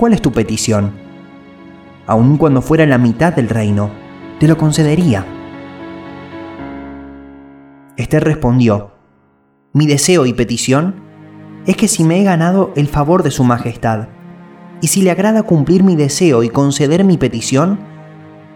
¿cuál 0.00 0.14
es 0.14 0.22
tu 0.22 0.32
petición? 0.32 0.92
Aun 2.06 2.38
cuando 2.38 2.62
fuera 2.62 2.86
la 2.86 2.96
mitad 2.96 3.34
del 3.34 3.50
reino, 3.50 3.90
te 4.38 4.48
lo 4.48 4.56
concedería. 4.56 5.26
Esther 7.98 8.24
respondió, 8.24 8.92
mi 9.74 9.86
deseo 9.86 10.24
y 10.24 10.32
petición 10.32 10.94
es 11.66 11.76
que 11.76 11.86
si 11.86 12.02
me 12.02 12.18
he 12.18 12.24
ganado 12.24 12.72
el 12.76 12.88
favor 12.88 13.22
de 13.22 13.30
su 13.30 13.44
majestad, 13.44 14.08
y 14.80 14.86
si 14.86 15.02
le 15.02 15.10
agrada 15.10 15.42
cumplir 15.42 15.84
mi 15.84 15.96
deseo 15.96 16.42
y 16.42 16.48
conceder 16.48 17.04
mi 17.04 17.18
petición, 17.18 17.78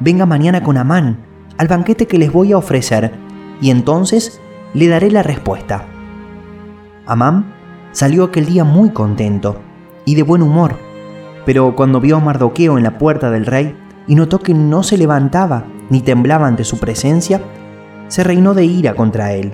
venga 0.00 0.24
mañana 0.24 0.62
con 0.62 0.78
Amán 0.78 1.26
al 1.58 1.68
banquete 1.68 2.06
que 2.06 2.16
les 2.16 2.32
voy 2.32 2.52
a 2.52 2.56
ofrecer, 2.56 3.12
y 3.60 3.70
entonces 3.70 4.40
le 4.72 4.88
daré 4.88 5.10
la 5.10 5.22
respuesta. 5.22 5.86
Amán 7.06 7.52
salió 7.92 8.24
aquel 8.24 8.46
día 8.46 8.64
muy 8.64 8.90
contento 8.90 9.60
y 10.04 10.14
de 10.14 10.22
buen 10.22 10.42
humor 10.42 10.76
pero 11.44 11.76
cuando 11.76 12.00
vio 12.00 12.16
a 12.16 12.20
Mardoqueo 12.20 12.78
en 12.78 12.84
la 12.84 12.98
puerta 12.98 13.30
del 13.30 13.46
rey 13.46 13.76
y 14.06 14.14
notó 14.14 14.38
que 14.38 14.54
no 14.54 14.82
se 14.82 14.98
levantaba 14.98 15.64
ni 15.90 16.00
temblaba 16.00 16.46
ante 16.46 16.64
su 16.64 16.78
presencia, 16.78 17.40
se 18.08 18.24
reinó 18.24 18.54
de 18.54 18.64
ira 18.64 18.94
contra 18.94 19.32
él. 19.32 19.52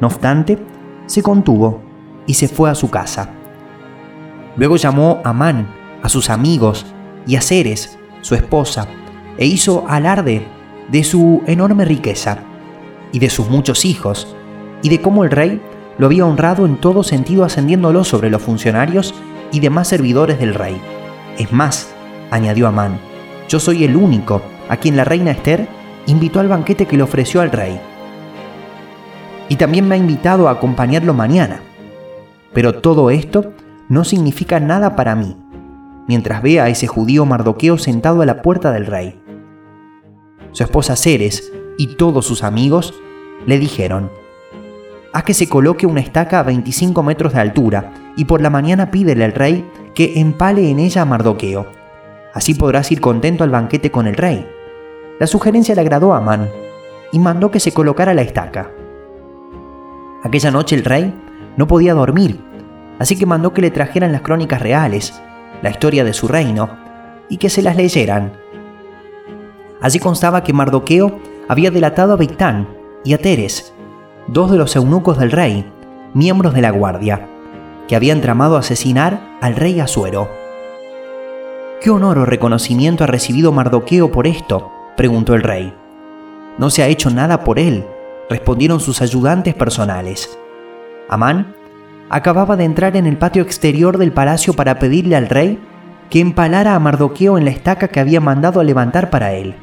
No 0.00 0.06
obstante, 0.06 0.58
se 1.06 1.22
contuvo 1.22 1.80
y 2.26 2.34
se 2.34 2.48
fue 2.48 2.70
a 2.70 2.74
su 2.74 2.90
casa. 2.90 3.30
Luego 4.56 4.76
llamó 4.76 5.20
a 5.24 5.30
Amán, 5.30 5.68
a 6.02 6.08
sus 6.08 6.30
amigos 6.30 6.86
y 7.26 7.36
a 7.36 7.40
Ceres, 7.40 7.98
su 8.22 8.34
esposa, 8.34 8.86
e 9.36 9.46
hizo 9.46 9.84
alarde 9.88 10.46
de 10.90 11.04
su 11.04 11.42
enorme 11.46 11.84
riqueza 11.84 12.38
y 13.12 13.18
de 13.18 13.30
sus 13.30 13.48
muchos 13.48 13.84
hijos, 13.84 14.34
y 14.82 14.88
de 14.88 15.00
cómo 15.00 15.24
el 15.24 15.30
rey 15.30 15.60
lo 15.98 16.06
había 16.06 16.26
honrado 16.26 16.66
en 16.66 16.76
todo 16.76 17.02
sentido 17.02 17.44
ascendiéndolo 17.44 18.04
sobre 18.04 18.30
los 18.30 18.42
funcionarios 18.42 19.14
y 19.52 19.60
demás 19.60 19.88
servidores 19.88 20.38
del 20.38 20.54
rey. 20.54 20.80
Es 21.38 21.52
más, 21.52 21.94
añadió 22.30 22.66
Amán, 22.66 22.98
yo 23.48 23.60
soy 23.60 23.84
el 23.84 23.96
único 23.96 24.42
a 24.68 24.78
quien 24.78 24.96
la 24.96 25.04
reina 25.04 25.30
Esther 25.30 25.68
invitó 26.06 26.40
al 26.40 26.48
banquete 26.48 26.86
que 26.86 26.96
le 26.96 27.02
ofreció 27.02 27.40
al 27.40 27.52
rey. 27.52 27.78
Y 29.48 29.56
también 29.56 29.86
me 29.86 29.94
ha 29.94 29.98
invitado 29.98 30.48
a 30.48 30.52
acompañarlo 30.52 31.12
mañana. 31.12 31.60
Pero 32.54 32.80
todo 32.80 33.10
esto 33.10 33.52
no 33.88 34.04
significa 34.04 34.60
nada 34.60 34.96
para 34.96 35.14
mí, 35.14 35.36
mientras 36.08 36.42
vea 36.42 36.64
a 36.64 36.68
ese 36.68 36.86
judío 36.86 37.26
Mardoqueo 37.26 37.76
sentado 37.76 38.22
a 38.22 38.26
la 38.26 38.42
puerta 38.42 38.72
del 38.72 38.86
rey. 38.86 39.20
Su 40.52 40.64
esposa 40.64 40.96
Ceres 40.96 41.52
y 41.76 41.96
todos 41.96 42.26
sus 42.26 42.42
amigos 42.42 42.94
le 43.46 43.58
dijeron, 43.58 44.10
haz 45.12 45.24
que 45.24 45.34
se 45.34 45.48
coloque 45.48 45.86
una 45.86 46.00
estaca 46.00 46.40
a 46.40 46.42
25 46.42 47.02
metros 47.02 47.32
de 47.32 47.40
altura 47.40 47.92
y 48.16 48.24
por 48.24 48.40
la 48.40 48.50
mañana 48.50 48.90
pídele 48.90 49.24
al 49.24 49.32
rey 49.32 49.68
que 49.94 50.20
empale 50.20 50.70
en 50.70 50.78
ella 50.78 51.02
a 51.02 51.06
Mardoqueo. 51.06 51.66
Así 52.34 52.54
podrás 52.54 52.90
ir 52.90 53.00
contento 53.00 53.44
al 53.44 53.50
banquete 53.50 53.90
con 53.90 54.06
el 54.06 54.16
rey. 54.16 54.46
La 55.18 55.26
sugerencia 55.26 55.74
le 55.74 55.82
agradó 55.82 56.14
a 56.14 56.18
Amán 56.18 56.48
y 57.12 57.18
mandó 57.18 57.50
que 57.50 57.60
se 57.60 57.72
colocara 57.72 58.14
la 58.14 58.22
estaca. 58.22 58.70
Aquella 60.24 60.50
noche 60.50 60.76
el 60.76 60.84
rey 60.84 61.12
no 61.56 61.66
podía 61.66 61.94
dormir, 61.94 62.40
así 62.98 63.18
que 63.18 63.26
mandó 63.26 63.52
que 63.52 63.60
le 63.60 63.70
trajeran 63.70 64.12
las 64.12 64.22
crónicas 64.22 64.62
reales, 64.62 65.20
la 65.60 65.70
historia 65.70 66.04
de 66.04 66.14
su 66.14 66.26
reino, 66.28 66.70
y 67.28 67.36
que 67.36 67.50
se 67.50 67.62
las 67.62 67.76
leyeran. 67.76 68.32
Allí 69.80 69.98
constaba 69.98 70.42
que 70.42 70.52
Mardoqueo 70.52 71.18
había 71.48 71.70
delatado 71.70 72.12
a 72.12 72.16
Victán 72.16 72.68
y 73.04 73.14
a 73.14 73.18
Teres, 73.18 73.74
dos 74.26 74.50
de 74.50 74.58
los 74.58 74.76
eunucos 74.76 75.18
del 75.18 75.32
rey, 75.32 75.70
miembros 76.14 76.54
de 76.54 76.62
la 76.62 76.70
guardia, 76.70 77.28
que 77.88 77.96
habían 77.96 78.20
tramado 78.20 78.56
asesinar 78.56 79.20
al 79.40 79.56
rey 79.56 79.80
Asuero. 79.80 80.30
¿Qué 81.80 81.90
honor 81.90 82.18
o 82.18 82.24
reconocimiento 82.24 83.04
ha 83.04 83.08
recibido 83.08 83.52
Mardoqueo 83.52 84.12
por 84.12 84.26
esto? 84.26 84.70
preguntó 84.96 85.34
el 85.34 85.42
rey. 85.42 85.74
No 86.58 86.70
se 86.70 86.82
ha 86.82 86.86
hecho 86.86 87.10
nada 87.10 87.44
por 87.44 87.58
él, 87.58 87.84
respondieron 88.30 88.78
sus 88.78 89.02
ayudantes 89.02 89.54
personales. 89.54 90.38
Amán 91.08 91.54
acababa 92.08 92.56
de 92.56 92.64
entrar 92.64 92.96
en 92.96 93.06
el 93.06 93.16
patio 93.16 93.42
exterior 93.42 93.98
del 93.98 94.12
palacio 94.12 94.52
para 94.52 94.78
pedirle 94.78 95.16
al 95.16 95.28
rey 95.28 95.58
que 96.10 96.20
empalara 96.20 96.74
a 96.74 96.78
Mardoqueo 96.78 97.38
en 97.38 97.46
la 97.46 97.50
estaca 97.50 97.88
que 97.88 97.98
había 97.98 98.20
mandado 98.20 98.60
a 98.60 98.64
levantar 98.64 99.10
para 99.10 99.32
él. 99.32 99.54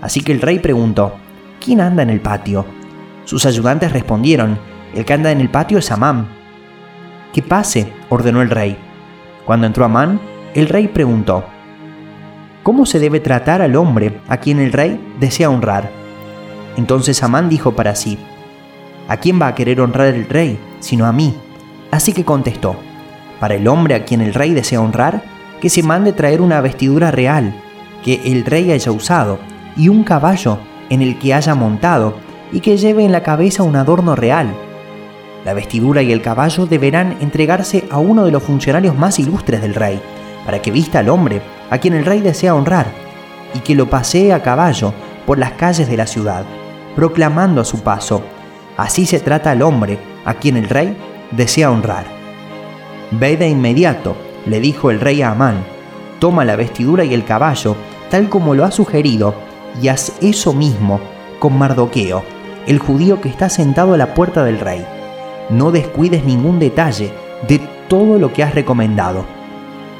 Así 0.00 0.20
que 0.20 0.32
el 0.32 0.40
rey 0.40 0.58
preguntó, 0.58 1.14
¿quién 1.64 1.80
anda 1.80 2.02
en 2.02 2.10
el 2.10 2.20
patio? 2.20 2.64
Sus 3.24 3.46
ayudantes 3.46 3.92
respondieron, 3.92 4.58
el 4.94 5.04
que 5.04 5.12
anda 5.12 5.30
en 5.30 5.40
el 5.40 5.48
patio 5.48 5.78
es 5.78 5.90
Amán. 5.90 6.28
Que 7.32 7.42
pase, 7.42 7.92
ordenó 8.08 8.42
el 8.42 8.50
rey. 8.50 8.76
Cuando 9.44 9.66
entró 9.66 9.84
Amán, 9.84 10.20
el 10.54 10.68
rey 10.68 10.88
preguntó, 10.88 11.44
¿cómo 12.62 12.86
se 12.86 12.98
debe 12.98 13.20
tratar 13.20 13.62
al 13.62 13.76
hombre 13.76 14.20
a 14.28 14.38
quien 14.38 14.58
el 14.58 14.72
rey 14.72 15.00
desea 15.20 15.50
honrar? 15.50 15.90
Entonces 16.76 17.22
Amán 17.22 17.48
dijo 17.48 17.72
para 17.72 17.94
sí, 17.94 18.18
¿a 19.08 19.16
quién 19.16 19.40
va 19.40 19.48
a 19.48 19.54
querer 19.54 19.80
honrar 19.80 20.08
el 20.08 20.28
rey 20.28 20.58
sino 20.80 21.06
a 21.06 21.12
mí? 21.12 21.34
Así 21.90 22.12
que 22.12 22.24
contestó, 22.24 22.76
para 23.40 23.54
el 23.54 23.68
hombre 23.68 23.94
a 23.94 24.04
quien 24.04 24.20
el 24.20 24.34
rey 24.34 24.52
desea 24.54 24.80
honrar, 24.80 25.22
que 25.60 25.70
se 25.70 25.82
mande 25.82 26.12
traer 26.12 26.40
una 26.40 26.60
vestidura 26.60 27.10
real, 27.10 27.54
que 28.04 28.20
el 28.24 28.44
rey 28.44 28.72
haya 28.72 28.92
usado, 28.92 29.38
y 29.76 29.88
un 29.88 30.04
caballo 30.04 30.58
en 30.90 31.02
el 31.02 31.18
que 31.18 31.34
haya 31.34 31.54
montado, 31.54 32.14
y 32.52 32.60
que 32.60 32.76
lleve 32.76 33.04
en 33.04 33.12
la 33.12 33.22
cabeza 33.22 33.62
un 33.62 33.76
adorno 33.76 34.14
real. 34.14 34.54
La 35.44 35.54
vestidura 35.54 36.02
y 36.02 36.12
el 36.12 36.22
caballo 36.22 36.66
deberán 36.66 37.16
entregarse 37.20 37.84
a 37.90 37.98
uno 37.98 38.24
de 38.24 38.30
los 38.30 38.42
funcionarios 38.42 38.96
más 38.96 39.18
ilustres 39.18 39.60
del 39.62 39.74
rey, 39.74 40.00
para 40.44 40.62
que 40.62 40.70
vista 40.70 41.00
al 41.00 41.08
hombre 41.08 41.42
a 41.70 41.78
quien 41.78 41.94
el 41.94 42.04
rey 42.04 42.20
desea 42.20 42.54
honrar, 42.54 42.86
y 43.54 43.60
que 43.60 43.74
lo 43.74 43.90
pasee 43.90 44.32
a 44.32 44.42
caballo 44.42 44.92
por 45.26 45.38
las 45.38 45.52
calles 45.52 45.88
de 45.88 45.96
la 45.96 46.06
ciudad, 46.06 46.44
proclamando 46.94 47.60
a 47.60 47.64
su 47.64 47.80
paso, 47.82 48.22
así 48.76 49.06
se 49.06 49.20
trata 49.20 49.50
al 49.50 49.62
hombre 49.62 49.98
a 50.24 50.34
quien 50.34 50.56
el 50.56 50.68
rey 50.68 50.96
desea 51.32 51.70
honrar. 51.70 52.06
Ve 53.10 53.36
de 53.36 53.48
inmediato, 53.48 54.16
le 54.46 54.60
dijo 54.60 54.90
el 54.90 55.00
rey 55.00 55.22
a 55.22 55.30
Amán, 55.30 55.64
toma 56.18 56.44
la 56.44 56.56
vestidura 56.56 57.04
y 57.04 57.14
el 57.14 57.24
caballo, 57.24 57.76
tal 58.10 58.28
como 58.28 58.54
lo 58.54 58.64
ha 58.64 58.70
sugerido, 58.70 59.34
y 59.80 59.88
haz 59.88 60.12
eso 60.20 60.52
mismo 60.52 61.00
con 61.38 61.58
Mardoqueo, 61.58 62.22
el 62.66 62.78
judío 62.78 63.20
que 63.20 63.28
está 63.28 63.48
sentado 63.48 63.94
a 63.94 63.96
la 63.96 64.14
puerta 64.14 64.44
del 64.44 64.58
rey. 64.58 64.84
No 65.50 65.70
descuides 65.70 66.24
ningún 66.24 66.58
detalle 66.58 67.12
de 67.48 67.60
todo 67.88 68.18
lo 68.18 68.32
que 68.32 68.42
has 68.42 68.54
recomendado. 68.54 69.24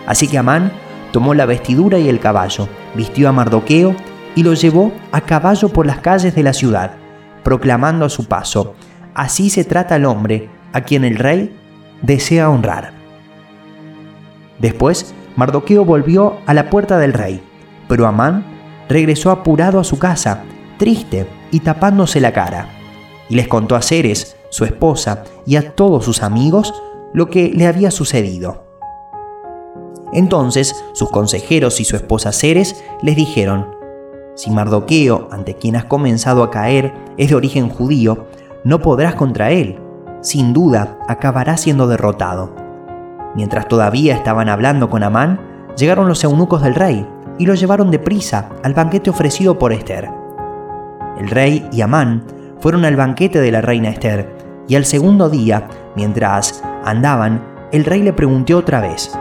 Así 0.06 0.28
que 0.28 0.38
Amán 0.38 0.72
tomó 1.12 1.34
la 1.34 1.46
vestidura 1.46 1.98
y 1.98 2.08
el 2.08 2.20
caballo, 2.20 2.68
vistió 2.94 3.28
a 3.28 3.32
Mardoqueo 3.32 3.94
y 4.34 4.42
lo 4.42 4.54
llevó 4.54 4.92
a 5.12 5.20
caballo 5.20 5.68
por 5.68 5.86
las 5.86 6.00
calles 6.00 6.34
de 6.34 6.42
la 6.42 6.52
ciudad, 6.52 6.92
proclamando 7.42 8.04
a 8.04 8.10
su 8.10 8.26
paso, 8.26 8.74
así 9.14 9.50
se 9.50 9.64
trata 9.64 9.94
al 9.94 10.04
hombre 10.04 10.48
a 10.72 10.82
quien 10.82 11.04
el 11.04 11.16
rey 11.16 11.56
desea 12.02 12.50
honrar. 12.50 12.92
Después, 14.58 15.14
Mardoqueo 15.36 15.84
volvió 15.84 16.38
a 16.46 16.54
la 16.54 16.70
puerta 16.70 16.98
del 16.98 17.12
rey, 17.12 17.42
pero 17.88 18.06
Amán 18.06 18.55
regresó 18.88 19.30
apurado 19.30 19.80
a 19.80 19.84
su 19.84 19.98
casa, 19.98 20.44
triste 20.78 21.26
y 21.50 21.60
tapándose 21.60 22.20
la 22.20 22.32
cara, 22.32 22.68
y 23.28 23.34
les 23.34 23.48
contó 23.48 23.76
a 23.76 23.82
Ceres, 23.82 24.36
su 24.50 24.64
esposa, 24.64 25.24
y 25.44 25.56
a 25.56 25.72
todos 25.72 26.04
sus 26.04 26.22
amigos 26.22 26.74
lo 27.12 27.28
que 27.28 27.50
le 27.54 27.66
había 27.66 27.90
sucedido. 27.90 28.64
Entonces 30.12 30.74
sus 30.92 31.10
consejeros 31.10 31.80
y 31.80 31.84
su 31.84 31.96
esposa 31.96 32.32
Ceres 32.32 32.84
les 33.02 33.16
dijeron, 33.16 33.74
si 34.34 34.50
Mardoqueo, 34.50 35.28
ante 35.32 35.54
quien 35.54 35.76
has 35.76 35.84
comenzado 35.84 36.42
a 36.42 36.50
caer, 36.50 36.94
es 37.16 37.30
de 37.30 37.34
origen 37.34 37.68
judío, 37.68 38.26
no 38.64 38.80
podrás 38.80 39.14
contra 39.14 39.50
él, 39.50 39.80
sin 40.20 40.52
duda 40.52 40.98
acabará 41.08 41.56
siendo 41.56 41.88
derrotado. 41.88 42.54
Mientras 43.34 43.66
todavía 43.68 44.14
estaban 44.14 44.48
hablando 44.48 44.90
con 44.90 45.02
Amán, 45.02 45.40
llegaron 45.76 46.08
los 46.08 46.22
eunucos 46.22 46.62
del 46.62 46.74
rey 46.74 47.06
y 47.38 47.46
lo 47.46 47.54
llevaron 47.54 47.90
deprisa 47.90 48.50
al 48.62 48.74
banquete 48.74 49.10
ofrecido 49.10 49.58
por 49.58 49.72
Esther. 49.72 50.10
El 51.18 51.28
rey 51.28 51.68
y 51.72 51.80
Amán 51.80 52.24
fueron 52.60 52.84
al 52.84 52.96
banquete 52.96 53.40
de 53.40 53.52
la 53.52 53.60
reina 53.60 53.90
Esther, 53.90 54.34
y 54.68 54.74
al 54.74 54.84
segundo 54.84 55.30
día, 55.30 55.68
mientras 55.94 56.62
andaban, 56.84 57.42
el 57.72 57.84
rey 57.84 58.02
le 58.02 58.12
preguntó 58.12 58.58
otra 58.58 58.80
vez, 58.80 59.16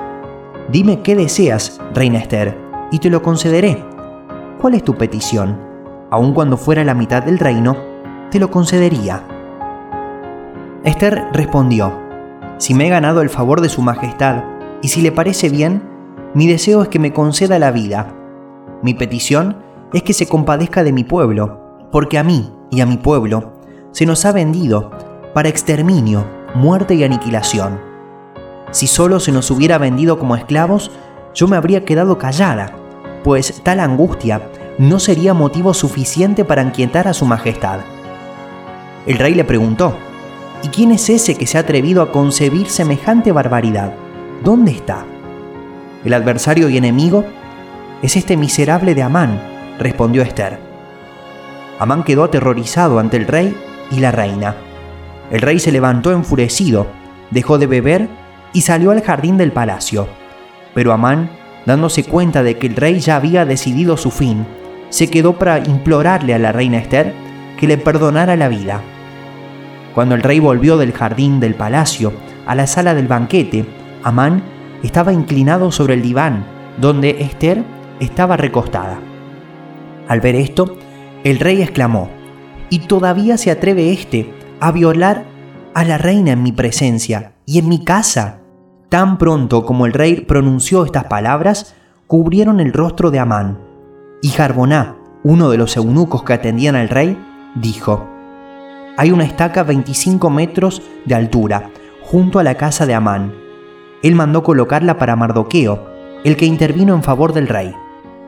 Dime 0.71 1.01
qué 1.01 1.15
deseas, 1.15 1.79
reina 1.93 2.19
Esther, 2.19 2.57
y 2.91 2.99
te 2.99 3.09
lo 3.09 3.21
concederé. 3.21 3.83
¿Cuál 4.59 4.73
es 4.73 4.83
tu 4.83 4.95
petición? 4.95 5.59
Aun 6.09 6.33
cuando 6.33 6.57
fuera 6.57 6.83
la 6.83 6.95
mitad 6.95 7.21
del 7.23 7.37
reino, 7.37 7.77
te 8.31 8.39
lo 8.39 8.49
concedería. 8.49 9.21
Esther 10.83 11.27
respondió, 11.33 11.93
Si 12.57 12.73
me 12.73 12.87
he 12.87 12.89
ganado 12.89 13.21
el 13.21 13.29
favor 13.29 13.61
de 13.61 13.69
su 13.69 13.81
majestad, 13.81 14.43
y 14.81 14.87
si 14.87 15.01
le 15.01 15.11
parece 15.11 15.49
bien, 15.49 15.81
mi 16.35 16.47
deseo 16.47 16.81
es 16.81 16.89
que 16.89 16.99
me 16.99 17.13
conceda 17.13 17.59
la 17.59 17.71
vida. 17.71 18.13
Mi 18.83 18.93
petición 18.93 19.63
es 19.93 20.03
que 20.03 20.11
se 20.11 20.27
compadezca 20.27 20.83
de 20.83 20.91
mi 20.91 21.05
pueblo, 21.05 21.87
porque 21.93 22.17
a 22.17 22.23
mí 22.23 22.51
y 22.69 22.81
a 22.81 22.85
mi 22.85 22.97
pueblo 22.97 23.53
se 23.91 24.05
nos 24.05 24.25
ha 24.25 24.33
vendido 24.33 24.91
para 25.33 25.47
exterminio, 25.47 26.25
muerte 26.53 26.93
y 26.93 27.05
aniquilación. 27.05 27.79
Si 28.71 28.85
solo 28.85 29.21
se 29.21 29.31
nos 29.31 29.49
hubiera 29.49 29.77
vendido 29.77 30.19
como 30.19 30.35
esclavos, 30.35 30.91
yo 31.33 31.47
me 31.47 31.55
habría 31.55 31.85
quedado 31.85 32.17
callada, 32.17 32.75
pues 33.23 33.61
tal 33.63 33.79
angustia 33.79 34.41
no 34.77 34.99
sería 34.99 35.33
motivo 35.33 35.73
suficiente 35.73 36.43
para 36.43 36.63
inquietar 36.63 37.07
a 37.07 37.13
su 37.13 37.25
majestad. 37.25 37.79
El 39.05 39.19
rey 39.19 39.35
le 39.35 39.45
preguntó, 39.45 39.95
¿y 40.63 40.67
quién 40.67 40.91
es 40.91 41.09
ese 41.09 41.35
que 41.35 41.47
se 41.47 41.57
ha 41.57 41.61
atrevido 41.61 42.01
a 42.01 42.11
concebir 42.11 42.67
semejante 42.67 43.31
barbaridad? 43.31 43.93
¿Dónde 44.43 44.73
está? 44.73 45.05
El 46.05 46.13
adversario 46.13 46.69
y 46.69 46.77
enemigo 46.77 47.25
es 48.03 48.15
este 48.15 48.37
miserable 48.37 48.93
de 48.93 49.01
Amán, 49.01 49.41
respondió 49.79 50.21
Esther. 50.21 50.59
Amán 51.79 52.03
quedó 52.03 52.25
aterrorizado 52.25 52.99
ante 52.99 53.17
el 53.17 53.25
rey 53.25 53.55
y 53.89 53.99
la 53.99 54.11
reina. 54.11 54.55
El 55.31 55.41
rey 55.41 55.59
se 55.59 55.71
levantó 55.71 56.11
enfurecido, 56.11 56.85
dejó 57.31 57.57
de 57.57 57.65
beber 57.65 58.07
y 58.53 58.61
salió 58.61 58.91
al 58.91 59.01
jardín 59.01 59.37
del 59.37 59.51
palacio. 59.51 60.07
Pero 60.75 60.93
Amán, 60.93 61.31
dándose 61.65 62.03
cuenta 62.03 62.43
de 62.43 62.59
que 62.59 62.67
el 62.67 62.75
rey 62.75 62.99
ya 62.99 63.15
había 63.15 63.43
decidido 63.43 63.97
su 63.97 64.11
fin, 64.11 64.45
se 64.89 65.09
quedó 65.09 65.33
para 65.33 65.57
implorarle 65.57 66.35
a 66.35 66.39
la 66.39 66.51
reina 66.51 66.77
Esther 66.77 67.13
que 67.57 67.67
le 67.67 67.79
perdonara 67.79 68.35
la 68.35 68.47
vida. 68.47 68.79
Cuando 69.95 70.13
el 70.13 70.21
rey 70.21 70.39
volvió 70.39 70.77
del 70.77 70.93
jardín 70.93 71.39
del 71.39 71.55
palacio 71.55 72.13
a 72.45 72.53
la 72.53 72.67
sala 72.67 72.93
del 72.93 73.07
banquete, 73.07 73.65
Amán 74.03 74.54
estaba 74.85 75.11
inclinado 75.11 75.71
sobre 75.71 75.95
el 75.95 76.01
diván 76.01 76.45
donde 76.77 77.21
Esther 77.21 77.63
estaba 77.99 78.37
recostada. 78.37 78.99
Al 80.07 80.21
ver 80.21 80.35
esto, 80.35 80.77
el 81.23 81.39
rey 81.39 81.61
exclamó, 81.61 82.09
¿y 82.69 82.79
todavía 82.79 83.37
se 83.37 83.51
atreve 83.51 83.91
éste 83.91 84.31
a 84.59 84.71
violar 84.71 85.25
a 85.73 85.83
la 85.83 85.97
reina 85.97 86.31
en 86.31 86.43
mi 86.43 86.51
presencia 86.51 87.33
y 87.45 87.59
en 87.59 87.69
mi 87.69 87.83
casa? 87.83 88.41
Tan 88.89 89.17
pronto 89.17 89.65
como 89.65 89.85
el 89.85 89.93
rey 89.93 90.21
pronunció 90.21 90.85
estas 90.85 91.05
palabras, 91.05 91.75
cubrieron 92.07 92.59
el 92.59 92.71
rostro 92.71 93.09
de 93.09 93.19
Amán. 93.19 93.59
Y 94.21 94.29
Jarboná, 94.29 94.97
uno 95.23 95.49
de 95.49 95.57
los 95.57 95.75
eunucos 95.77 96.23
que 96.23 96.33
atendían 96.33 96.75
al 96.75 96.89
rey, 96.89 97.17
dijo, 97.55 98.07
Hay 98.97 99.11
una 99.11 99.23
estaca 99.23 99.63
25 99.63 100.29
metros 100.29 100.81
de 101.05 101.15
altura, 101.15 101.71
junto 102.03 102.37
a 102.37 102.43
la 102.43 102.55
casa 102.55 102.85
de 102.85 102.93
Amán. 102.93 103.44
Él 104.03 104.15
mandó 104.15 104.43
colocarla 104.43 104.97
para 104.97 105.15
Mardoqueo, 105.15 105.85
el 106.23 106.37
que 106.37 106.45
intervino 106.45 106.95
en 106.95 107.03
favor 107.03 107.33
del 107.33 107.47
rey. 107.47 107.73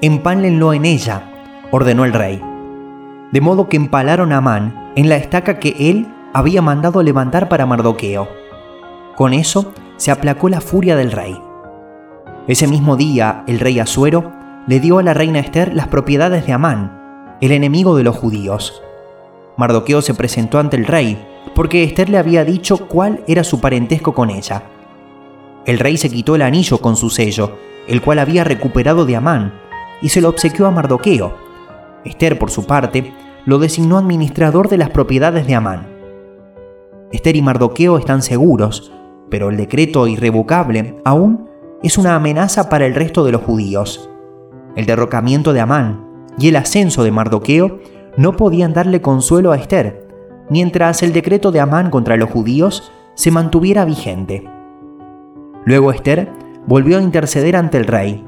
Empálenlo 0.02 0.74
en 0.74 0.86
ella, 0.86 1.24
ordenó 1.72 2.06
el 2.06 2.14
rey. 2.14 2.42
De 3.32 3.42
modo 3.42 3.68
que 3.68 3.78
empalaron 3.78 4.32
a 4.32 4.38
Amán 4.38 4.92
en 4.96 5.10
la 5.10 5.18
estaca 5.18 5.60
que 5.60 5.76
él 5.90 6.08
había 6.34 6.62
mandado 6.62 7.04
levantar 7.04 7.50
para 7.50 7.66
Mardoqueo. 7.66 8.28
Con 9.16 9.34
eso 9.34 9.74
se 9.98 10.12
aplacó 10.12 10.50
la 10.50 10.62
furia 10.62 10.96
del 10.96 11.12
rey. 11.12 11.42
Ese 12.48 12.68
mismo 12.68 12.96
día, 12.96 13.44
el 13.48 13.60
rey 13.60 13.80
Asuero 13.80 14.32
le 14.68 14.80
dio 14.80 15.00
a 15.00 15.04
la 15.04 15.14
reina 15.14 15.40
Esther 15.40 15.74
las 15.74 15.88
propiedades 15.88 16.46
de 16.46 16.54
Amán, 16.54 17.36
el 17.42 17.52
enemigo 17.52 17.96
de 17.96 18.04
los 18.04 18.16
judíos. 18.16 18.82
Mardoqueo 19.58 20.02
se 20.02 20.14
presentó 20.14 20.60
ante 20.60 20.78
el 20.78 20.86
rey, 20.86 21.18
porque 21.56 21.84
Esther 21.84 22.10
le 22.10 22.18
había 22.20 22.46
dicho 22.46 22.88
cuál 22.88 23.24
era 23.28 23.44
su 23.44 23.60
parentesco 23.60 24.14
con 24.14 24.30
ella. 24.30 24.64
El 25.68 25.80
rey 25.80 25.98
se 25.98 26.10
quitó 26.10 26.36
el 26.36 26.44
anillo 26.44 26.78
con 26.78 26.96
su 26.96 27.10
sello, 27.10 27.58
el 27.90 28.02
cual 28.02 28.20
había 28.20 28.46
recuperado 28.46 29.06
de 29.06 29.18
Amán, 29.18 29.54
y 30.02 30.08
se 30.08 30.22
lo 30.22 30.30
obsequió 30.30 30.66
a 30.66 30.72
Mardoqueo. 30.72 31.36
Esther, 32.06 32.40
por 32.40 32.50
su 32.52 32.66
parte, 32.66 33.14
lo 33.46 33.60
designó 33.60 33.98
administrador 33.98 34.70
de 34.70 34.78
las 34.78 34.92
propiedades 34.92 35.46
de 35.46 35.56
Amán. 35.56 35.90
Esther 37.12 37.36
y 37.36 37.42
Mardoqueo 37.42 37.98
están 37.98 38.22
seguros, 38.22 38.94
pero 39.30 39.50
el 39.50 39.58
decreto 39.58 40.08
irrevocable 40.08 41.02
aún 41.04 41.50
es 41.84 41.98
una 41.98 42.16
amenaza 42.16 42.70
para 42.70 42.86
el 42.86 42.96
resto 42.96 43.26
de 43.26 43.34
los 43.34 43.42
judíos. 43.42 44.10
El 44.78 44.86
derrocamiento 44.86 45.52
de 45.52 45.60
Amán 45.60 46.26
y 46.40 46.48
el 46.48 46.56
ascenso 46.56 47.04
de 47.04 47.12
Mardoqueo 47.12 47.82
no 48.16 48.38
podían 48.38 48.72
darle 48.72 49.02
consuelo 49.02 49.52
a 49.52 49.58
Esther, 49.58 50.08
mientras 50.50 51.04
el 51.04 51.12
decreto 51.12 51.52
de 51.52 51.60
Amán 51.60 51.90
contra 51.90 52.16
los 52.16 52.30
judíos 52.30 52.90
se 53.16 53.32
mantuviera 53.32 53.84
vigente. 53.84 54.48
Luego 55.68 55.92
Esther 55.92 56.32
volvió 56.66 56.98
a 56.98 57.02
interceder 57.02 57.58
ante 57.58 57.78
el 57.78 57.86
rey, 57.86 58.26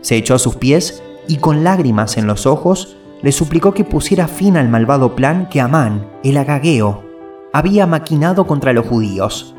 se 0.00 0.16
echó 0.16 0.36
a 0.36 0.38
sus 0.38 0.54
pies 0.54 1.02
y 1.26 1.38
con 1.38 1.64
lágrimas 1.64 2.16
en 2.16 2.26
los 2.26 2.46
ojos 2.46 2.96
le 3.22 3.32
suplicó 3.32 3.74
que 3.74 3.84
pusiera 3.84 4.28
fin 4.28 4.56
al 4.56 4.68
malvado 4.68 5.16
plan 5.16 5.48
que 5.48 5.60
Amán, 5.60 6.06
el 6.22 6.36
agageo, 6.36 7.02
había 7.52 7.86
maquinado 7.86 8.46
contra 8.46 8.72
los 8.72 8.86
judíos 8.86 9.56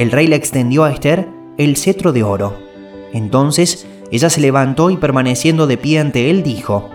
el 0.00 0.10
rey 0.10 0.26
le 0.26 0.36
extendió 0.36 0.84
a 0.84 0.92
Esther 0.92 1.28
el 1.58 1.76
cetro 1.76 2.12
de 2.12 2.22
oro. 2.22 2.56
Entonces 3.12 3.86
ella 4.10 4.30
se 4.30 4.40
levantó 4.40 4.88
y 4.88 4.96
permaneciendo 4.96 5.66
de 5.66 5.76
pie 5.76 5.98
ante 5.98 6.30
él 6.30 6.42
dijo, 6.42 6.88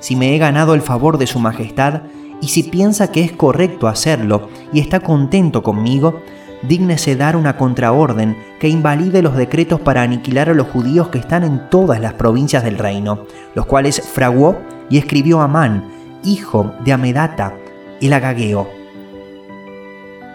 Si 0.00 0.16
me 0.16 0.34
he 0.34 0.38
ganado 0.38 0.74
el 0.74 0.82
favor 0.82 1.16
de 1.16 1.26
su 1.26 1.38
majestad, 1.38 2.02
y 2.42 2.48
si 2.48 2.64
piensa 2.64 3.10
que 3.10 3.22
es 3.22 3.32
correcto 3.32 3.88
hacerlo 3.88 4.50
y 4.70 4.80
está 4.80 5.00
contento 5.00 5.62
conmigo, 5.62 6.20
dígnese 6.62 7.16
dar 7.16 7.36
una 7.36 7.56
contraorden 7.56 8.36
que 8.60 8.68
invalide 8.68 9.22
los 9.22 9.36
decretos 9.36 9.80
para 9.80 10.02
aniquilar 10.02 10.50
a 10.50 10.54
los 10.54 10.68
judíos 10.68 11.08
que 11.08 11.18
están 11.18 11.44
en 11.44 11.68
todas 11.70 12.00
las 12.00 12.14
provincias 12.14 12.64
del 12.64 12.78
reino, 12.78 13.26
los 13.54 13.66
cuales 13.66 14.00
fraguó 14.00 14.58
y 14.88 14.98
escribió 14.98 15.40
Amán, 15.40 15.88
hijo 16.24 16.72
de 16.84 16.92
Amedata, 16.92 17.54
el 18.00 18.12
agageo 18.12 18.82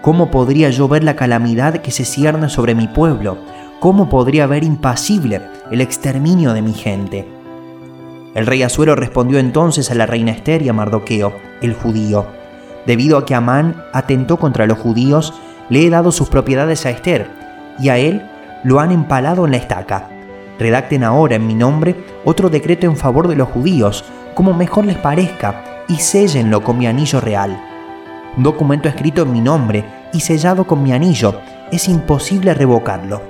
¿Cómo 0.07 0.31
podría 0.31 0.69
yo 0.69 0.87
ver 0.87 1.03
la 1.03 1.17
calamidad 1.17 1.81
que 1.81 1.91
se 1.91 2.05
cierne 2.05 2.47
sobre 2.47 2.75
mi 2.75 2.87
pueblo? 2.87 3.37
¿Cómo 3.81 4.07
podría 4.07 4.47
ver 4.47 4.63
impasible 4.63 5.41
el 5.69 5.81
exterminio 5.81 6.53
de 6.53 6.61
mi 6.61 6.73
gente? 6.73 7.27
El 8.33 8.45
rey 8.45 8.63
Asuero 8.63 8.95
respondió 8.95 9.37
entonces 9.37 9.91
a 9.91 9.95
la 9.95 10.05
reina 10.05 10.31
Esther 10.31 10.61
y 10.61 10.69
a 10.69 10.73
Mardoqueo, 10.73 11.33
el 11.61 11.73
judío. 11.73 12.25
Debido 12.85 13.17
a 13.17 13.25
que 13.25 13.35
Amán 13.35 13.83
atentó 13.91 14.37
contra 14.37 14.65
los 14.65 14.77
judíos, 14.77 15.33
le 15.69 15.85
he 15.85 15.89
dado 15.89 16.11
sus 16.11 16.29
propiedades 16.29 16.85
a 16.85 16.89
Esther, 16.89 17.29
y 17.79 17.89
a 17.89 17.97
él 17.97 18.29
lo 18.63 18.79
han 18.79 18.91
empalado 18.91 19.45
en 19.45 19.51
la 19.51 19.57
estaca. 19.57 20.09
Redacten 20.59 21.03
ahora 21.03 21.35
en 21.35 21.45
mi 21.45 21.53
nombre 21.53 21.95
otro 22.25 22.49
decreto 22.49 22.87
en 22.87 22.97
favor 22.97 23.27
de 23.27 23.35
los 23.35 23.49
judíos, 23.49 24.03
como 24.33 24.53
mejor 24.53 24.85
les 24.85 24.97
parezca, 24.97 25.63
y 25.87 25.97
séllenlo 25.97 26.63
con 26.63 26.77
mi 26.77 26.87
anillo 26.87 27.21
real. 27.21 27.59
Un 28.35 28.43
documento 28.43 28.89
escrito 28.89 29.23
en 29.23 29.31
mi 29.31 29.41
nombre 29.41 29.85
y 30.13 30.19
sellado 30.19 30.65
con 30.65 30.83
mi 30.83 30.91
anillo, 30.93 31.39
es 31.71 31.87
imposible 31.87 32.53
revocarlo. 32.53 33.21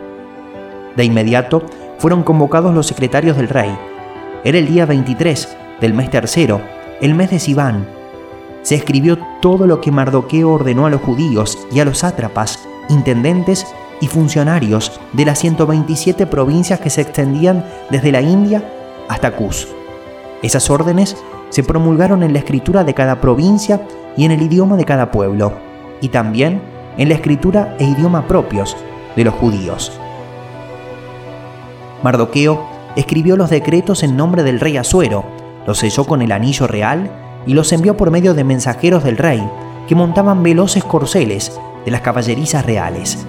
De 0.96 1.04
inmediato 1.04 1.64
fueron 1.98 2.24
convocados 2.24 2.74
los 2.74 2.88
secretarios 2.88 3.38
del 3.38 3.50
rey. 3.50 3.76
Era 4.44 4.58
el 4.58 4.68
día 4.68 4.86
23 4.86 5.58
del 5.82 5.94
mes 5.94 6.10
tercero, 6.10 6.62
el 7.02 7.14
mes 7.14 7.30
de 7.30 7.40
Sibán. 7.40 7.97
Se 8.68 8.76
escribió 8.76 9.18
todo 9.40 9.66
lo 9.66 9.80
que 9.80 9.94
Mardoqueo 9.94 10.52
ordenó 10.52 10.86
a 10.86 10.90
los 10.90 11.00
judíos 11.00 11.58
y 11.72 11.80
a 11.80 11.86
los 11.86 12.00
sátrapas, 12.00 12.68
intendentes 12.90 13.66
y 14.02 14.08
funcionarios 14.08 15.00
de 15.14 15.24
las 15.24 15.40
127 15.40 16.28
provincias 16.28 16.82
que 16.82 16.90
se 16.90 17.00
extendían 17.00 17.66
desde 17.90 18.12
la 18.12 18.20
India 18.20 18.70
hasta 19.08 19.32
Cus. 19.32 19.70
Esas 20.44 20.70
órdenes 20.70 21.16
se 21.48 21.64
promulgaron 21.64 22.24
en 22.24 22.34
la 22.34 22.40
escritura 22.40 22.84
de 22.84 22.94
cada 22.94 23.22
provincia 23.22 23.88
y 24.18 24.26
en 24.26 24.32
el 24.32 24.42
idioma 24.42 24.76
de 24.76 24.84
cada 24.84 25.12
pueblo 25.12 25.54
y 26.02 26.10
también 26.10 26.62
en 26.98 27.08
la 27.08 27.16
escritura 27.16 27.78
e 27.80 27.86
idioma 27.86 28.28
propios 28.28 28.76
de 29.16 29.24
los 29.24 29.34
judíos. 29.36 29.98
Mardoqueo 32.04 32.68
escribió 32.98 33.38
los 33.38 33.50
decretos 33.50 34.04
en 34.04 34.18
nombre 34.18 34.44
del 34.44 34.60
rey 34.60 34.76
Asuero, 34.76 35.24
los 35.66 35.78
selló 35.78 36.04
con 36.04 36.22
el 36.22 36.34
anillo 36.34 36.68
real 36.68 37.27
y 37.48 37.54
los 37.54 37.72
envió 37.72 37.98
por 37.98 38.12
medio 38.12 38.34
de 38.34 38.44
mensajeros 38.44 39.04
del 39.04 39.18
rey 39.18 39.50
que 39.88 39.96
montaban 39.96 40.44
veloces 40.44 40.84
corceles 40.84 41.60
de 41.86 41.92
las 41.92 42.02
caballerizas 42.02 42.66
reales. 42.66 43.26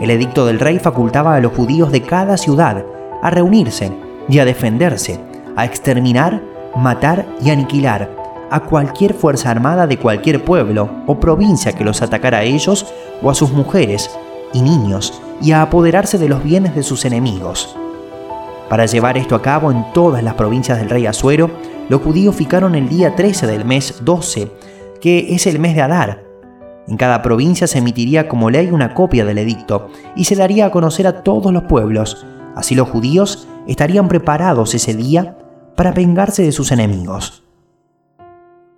El 0.00 0.10
edicto 0.10 0.46
del 0.46 0.60
rey 0.60 0.78
facultaba 0.78 1.34
a 1.34 1.40
los 1.40 1.52
judíos 1.52 1.90
de 1.90 2.02
cada 2.02 2.36
ciudad 2.36 2.84
a 3.22 3.30
reunirse 3.30 3.90
y 4.28 4.38
a 4.38 4.44
defenderse, 4.44 5.18
a 5.56 5.64
exterminar, 5.64 6.42
matar 6.76 7.26
y 7.42 7.50
aniquilar 7.50 8.22
a 8.50 8.60
cualquier 8.60 9.14
fuerza 9.14 9.50
armada 9.50 9.86
de 9.86 9.98
cualquier 9.98 10.44
pueblo 10.44 10.90
o 11.06 11.18
provincia 11.18 11.72
que 11.72 11.84
los 11.84 12.02
atacara 12.02 12.38
a 12.38 12.42
ellos 12.42 12.86
o 13.22 13.30
a 13.30 13.34
sus 13.34 13.50
mujeres 13.52 14.10
y 14.52 14.60
niños 14.60 15.20
y 15.40 15.52
a 15.52 15.62
apoderarse 15.62 16.18
de 16.18 16.28
los 16.28 16.44
bienes 16.44 16.74
de 16.74 16.82
sus 16.82 17.04
enemigos. 17.04 17.76
Para 18.68 18.86
llevar 18.86 19.18
esto 19.18 19.34
a 19.34 19.42
cabo 19.42 19.70
en 19.70 19.84
todas 19.92 20.22
las 20.22 20.34
provincias 20.34 20.78
del 20.78 20.90
rey 20.90 21.06
Asuero, 21.06 21.50
los 21.88 22.00
judíos 22.00 22.34
fijaron 22.34 22.74
el 22.74 22.88
día 22.88 23.14
13 23.14 23.46
del 23.46 23.64
mes 23.64 24.00
12, 24.02 24.50
que 25.00 25.34
es 25.34 25.46
el 25.46 25.58
mes 25.58 25.74
de 25.74 25.82
Adar. 25.82 26.24
En 26.88 26.96
cada 26.96 27.22
provincia 27.22 27.66
se 27.66 27.78
emitiría 27.78 28.28
como 28.28 28.50
ley 28.50 28.70
una 28.70 28.94
copia 28.94 29.24
del 29.24 29.38
edicto 29.38 29.88
y 30.16 30.24
se 30.24 30.36
daría 30.36 30.66
a 30.66 30.70
conocer 30.70 31.06
a 31.06 31.22
todos 31.22 31.52
los 31.52 31.64
pueblos. 31.64 32.26
Así 32.54 32.74
los 32.74 32.88
judíos 32.88 33.48
estarían 33.66 34.08
preparados 34.08 34.74
ese 34.74 34.94
día 34.94 35.36
para 35.76 35.92
vengarse 35.92 36.42
de 36.42 36.52
sus 36.52 36.72
enemigos. 36.72 37.42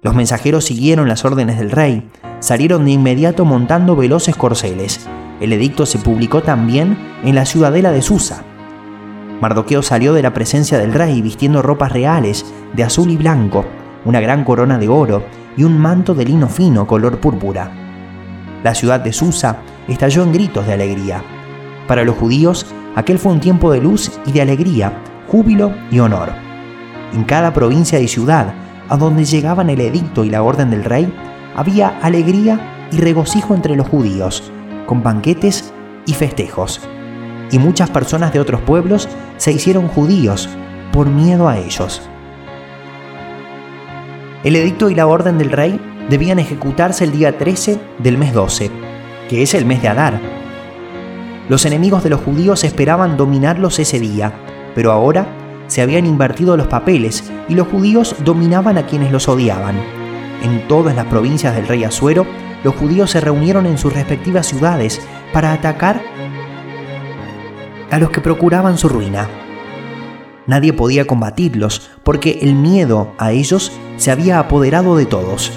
Los 0.02 0.14
mensajeros 0.14 0.64
siguieron 0.64 1.08
las 1.08 1.24
órdenes 1.24 1.58
del 1.58 1.70
rey, 1.70 2.08
salieron 2.40 2.84
de 2.84 2.92
inmediato 2.92 3.44
montando 3.44 3.96
veloces 3.96 4.36
corceles. 4.36 5.06
El 5.40 5.52
edicto 5.52 5.84
se 5.84 5.98
publicó 5.98 6.42
también 6.42 6.96
en 7.24 7.34
la 7.34 7.44
ciudadela 7.44 7.90
de 7.90 8.02
Susa. 8.02 8.44
Mardoqueo 9.40 9.82
salió 9.82 10.14
de 10.14 10.22
la 10.22 10.32
presencia 10.32 10.78
del 10.78 10.94
rey 10.94 11.20
vistiendo 11.20 11.62
ropas 11.62 11.92
reales 11.92 12.46
de 12.74 12.84
azul 12.84 13.10
y 13.10 13.16
blanco, 13.16 13.64
una 14.04 14.20
gran 14.20 14.44
corona 14.44 14.78
de 14.78 14.88
oro 14.88 15.24
y 15.56 15.64
un 15.64 15.78
manto 15.78 16.14
de 16.14 16.24
lino 16.24 16.48
fino 16.48 16.86
color 16.86 17.18
púrpura. 17.18 17.70
La 18.62 18.74
ciudad 18.74 19.00
de 19.00 19.12
Susa 19.12 19.58
estalló 19.88 20.22
en 20.22 20.32
gritos 20.32 20.66
de 20.66 20.72
alegría. 20.72 21.22
Para 21.86 22.04
los 22.04 22.16
judíos, 22.16 22.66
aquel 22.94 23.18
fue 23.18 23.32
un 23.32 23.40
tiempo 23.40 23.70
de 23.70 23.80
luz 23.80 24.10
y 24.24 24.32
de 24.32 24.42
alegría, 24.42 24.92
júbilo 25.28 25.72
y 25.90 25.98
honor. 25.98 26.30
En 27.12 27.24
cada 27.24 27.52
provincia 27.52 28.00
y 28.00 28.08
ciudad 28.08 28.54
a 28.88 28.96
donde 28.96 29.24
llegaban 29.24 29.70
el 29.70 29.80
edicto 29.80 30.24
y 30.24 30.30
la 30.30 30.42
orden 30.42 30.70
del 30.70 30.84
rey, 30.84 31.12
había 31.54 31.98
alegría 32.00 32.88
y 32.92 32.98
regocijo 32.98 33.54
entre 33.54 33.76
los 33.76 33.88
judíos, 33.88 34.50
con 34.86 35.02
banquetes 35.02 35.72
y 36.06 36.14
festejos. 36.14 36.88
Y 37.50 37.58
muchas 37.58 37.90
personas 37.90 38.32
de 38.32 38.40
otros 38.40 38.60
pueblos 38.62 39.08
se 39.36 39.52
hicieron 39.52 39.88
judíos 39.88 40.48
por 40.92 41.08
miedo 41.08 41.48
a 41.48 41.58
ellos. 41.58 42.02
El 44.44 44.56
edicto 44.56 44.90
y 44.90 44.94
la 44.94 45.06
orden 45.06 45.38
del 45.38 45.50
rey 45.50 45.80
debían 46.08 46.38
ejecutarse 46.38 47.04
el 47.04 47.12
día 47.12 47.36
13 47.36 47.80
del 47.98 48.18
mes 48.18 48.32
12, 48.32 48.70
que 49.28 49.42
es 49.42 49.54
el 49.54 49.64
mes 49.64 49.82
de 49.82 49.88
Adar. 49.88 50.20
Los 51.48 51.64
enemigos 51.64 52.02
de 52.02 52.10
los 52.10 52.20
judíos 52.20 52.64
esperaban 52.64 53.16
dominarlos 53.16 53.78
ese 53.78 54.00
día, 54.00 54.32
pero 54.74 54.92
ahora 54.92 55.26
se 55.66 55.82
habían 55.82 56.06
invertido 56.06 56.56
los 56.56 56.66
papeles 56.66 57.30
y 57.48 57.54
los 57.54 57.68
judíos 57.68 58.14
dominaban 58.24 58.78
a 58.78 58.86
quienes 58.86 59.10
los 59.12 59.28
odiaban. 59.28 59.76
En 60.42 60.66
todas 60.68 60.94
las 60.94 61.06
provincias 61.06 61.54
del 61.54 61.66
rey 61.66 61.84
Asuero, 61.84 62.26
los 62.62 62.74
judíos 62.74 63.10
se 63.10 63.20
reunieron 63.20 63.66
en 63.66 63.78
sus 63.78 63.92
respectivas 63.92 64.46
ciudades 64.46 65.00
para 65.32 65.52
atacar 65.52 66.00
a 67.90 67.98
los 67.98 68.10
que 68.10 68.20
procuraban 68.20 68.78
su 68.78 68.88
ruina. 68.88 69.28
Nadie 70.46 70.72
podía 70.72 71.06
combatirlos 71.06 71.90
porque 72.04 72.38
el 72.42 72.54
miedo 72.54 73.12
a 73.18 73.32
ellos 73.32 73.72
se 73.96 74.10
había 74.10 74.38
apoderado 74.38 74.96
de 74.96 75.06
todos. 75.06 75.52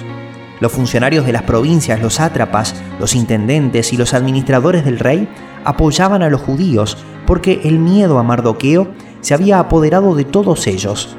Los 0.60 0.72
funcionarios 0.72 1.24
de 1.24 1.32
las 1.32 1.44
provincias, 1.44 2.02
los 2.02 2.14
sátrapas, 2.14 2.74
los 2.98 3.14
intendentes 3.14 3.92
y 3.92 3.96
los 3.96 4.12
administradores 4.14 4.84
del 4.84 4.98
rey 4.98 5.28
apoyaban 5.64 6.22
a 6.22 6.28
los 6.28 6.40
judíos 6.40 6.98
porque 7.26 7.60
el 7.64 7.78
miedo 7.78 8.18
a 8.18 8.22
Mardoqueo 8.22 8.88
se 9.20 9.34
había 9.34 9.58
apoderado 9.58 10.14
de 10.14 10.24
todos 10.24 10.66
ellos. 10.66 11.16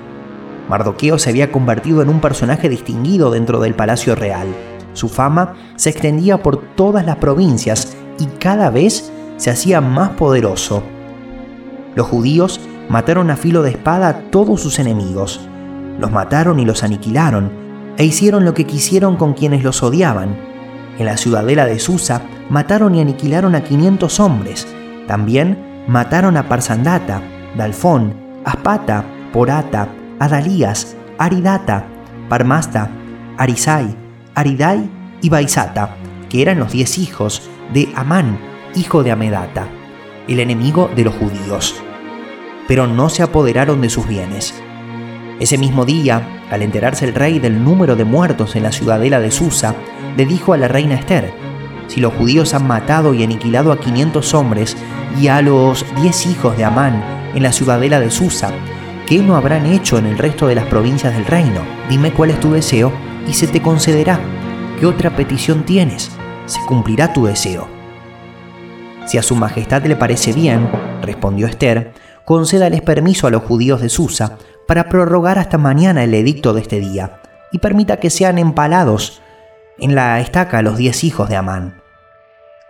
Mardoqueo 0.70 1.18
se 1.18 1.30
había 1.30 1.52
convertido 1.52 2.02
en 2.02 2.10
un 2.10 2.22
personaje 2.22 2.70
distinguido 2.70 3.32
dentro 3.32 3.60
del 3.60 3.74
palacio 3.74 4.16
real. 4.16 4.48
Su 4.94 5.10
fama 5.10 5.56
se 5.76 5.90
extendía 5.90 6.44
por 6.44 6.58
todas 6.76 7.06
las 7.06 7.16
provincias 7.16 7.96
y 8.20 8.26
cada 8.26 8.70
vez 8.70 9.12
se 9.38 9.50
hacía 9.50 9.82
más 9.82 10.12
poderoso. 10.12 10.84
Los 11.96 12.08
judíos 12.08 12.60
mataron 12.90 13.30
a 13.30 13.36
filo 13.36 13.64
de 13.64 13.72
espada 13.72 14.08
a 14.08 14.18
todos 14.32 14.62
sus 14.62 14.80
enemigos. 14.80 15.40
Los 16.00 16.12
mataron 16.12 16.60
y 16.60 16.66
los 16.66 16.84
aniquilaron, 16.84 17.52
e 17.98 18.06
hicieron 18.06 18.46
lo 18.46 18.54
que 18.54 18.66
quisieron 18.66 19.18
con 19.18 19.34
quienes 19.34 19.64
los 19.64 19.84
odiaban. 19.84 20.36
En 20.98 21.06
la 21.06 21.18
ciudadela 21.18 21.66
de 21.66 21.80
Susa 21.80 22.22
mataron 22.50 22.96
y 22.96 23.02
aniquilaron 23.02 23.56
a 23.56 23.64
500 23.64 24.20
hombres. 24.20 24.68
También 25.08 25.58
mataron 25.88 26.38
a 26.38 26.48
Parsandata, 26.48 27.22
Dalfón, 27.58 28.14
Aspata, 28.46 29.04
Porata, 29.34 29.90
Adalías, 30.20 30.96
Aridata, 31.18 31.86
Parmasta, 32.30 32.90
Arisai, 33.38 33.96
Aridai 34.36 34.90
y 35.22 35.30
Baisata, 35.30 35.96
que 36.30 36.42
eran 36.42 36.60
los 36.60 36.72
diez 36.72 36.98
hijos 36.98 37.50
de 37.74 37.92
Amán, 37.96 38.40
hijo 38.76 39.04
de 39.04 39.12
Amedata, 39.12 39.68
el 40.28 40.40
enemigo 40.40 40.90
de 40.96 41.04
los 41.04 41.16
judíos. 41.16 41.76
Pero 42.68 42.88
no 42.88 43.10
se 43.10 43.24
apoderaron 43.24 43.82
de 43.82 43.90
sus 43.90 44.08
bienes. 44.08 44.54
Ese 45.40 45.58
mismo 45.58 45.86
día, 45.86 46.44
al 46.52 46.62
enterarse 46.62 47.06
el 47.06 47.16
rey 47.16 47.40
del 47.40 47.64
número 47.64 47.96
de 47.96 48.06
muertos 48.06 48.56
en 48.56 48.64
la 48.64 48.72
ciudadela 48.72 49.20
de 49.20 49.32
Susa, 49.32 49.76
le 50.16 50.26
dijo 50.26 50.54
a 50.54 50.58
la 50.58 50.68
reina 50.68 50.96
Esther, 50.96 51.34
si 51.88 52.00
los 52.00 52.14
judíos 52.14 52.54
han 52.54 52.68
matado 52.68 53.14
y 53.14 53.24
aniquilado 53.24 53.72
a 53.72 53.80
500 53.80 54.34
hombres 54.34 54.78
y 55.20 55.28
a 55.28 55.42
los 55.42 55.86
diez 56.02 56.26
hijos 56.26 56.56
de 56.56 56.64
Amán 56.64 57.04
en 57.36 57.44
la 57.44 57.52
ciudadela 57.52 58.00
de 58.00 58.12
Susa, 58.12 58.52
¿qué 59.08 59.18
no 59.20 59.36
habrán 59.36 59.66
hecho 59.66 59.98
en 59.98 60.06
el 60.06 60.18
resto 60.18 60.48
de 60.48 60.56
las 60.56 60.66
provincias 60.68 61.14
del 61.14 61.26
reino? 61.26 61.62
Dime 61.90 62.14
cuál 62.14 62.30
es 62.30 62.40
tu 62.40 62.52
deseo 62.52 62.94
y 63.28 63.34
se 63.34 63.48
te 63.48 63.62
concederá. 63.62 64.20
¿Qué 64.80 64.86
otra 64.86 65.16
petición 65.16 65.64
tienes? 65.64 66.12
Se 66.46 66.60
cumplirá 66.68 67.12
tu 67.14 67.26
deseo. 67.26 67.81
Si 69.06 69.18
a 69.18 69.24
su 69.24 69.36
majestad 69.36 69.84
le 69.86 69.96
parece 69.96 70.34
bien, 70.34 70.70
respondió 71.02 71.48
Esther, 71.48 71.94
concédales 72.26 72.82
permiso 72.82 73.28
a 73.28 73.32
los 73.32 73.44
judíos 73.44 73.82
de 73.82 73.90
Susa 73.90 74.38
para 74.68 74.90
prorrogar 74.90 75.40
hasta 75.40 75.58
mañana 75.58 76.04
el 76.04 76.14
edicto 76.14 76.54
de 76.54 76.62
este 76.62 76.80
día, 76.80 77.20
y 77.52 77.58
permita 77.58 77.98
que 77.98 78.10
sean 78.10 78.38
empalados 78.38 79.22
en 79.80 79.96
la 79.96 80.20
estaca 80.22 80.62
los 80.62 80.78
diez 80.78 81.04
hijos 81.04 81.28
de 81.30 81.36
Amán. 81.36 81.82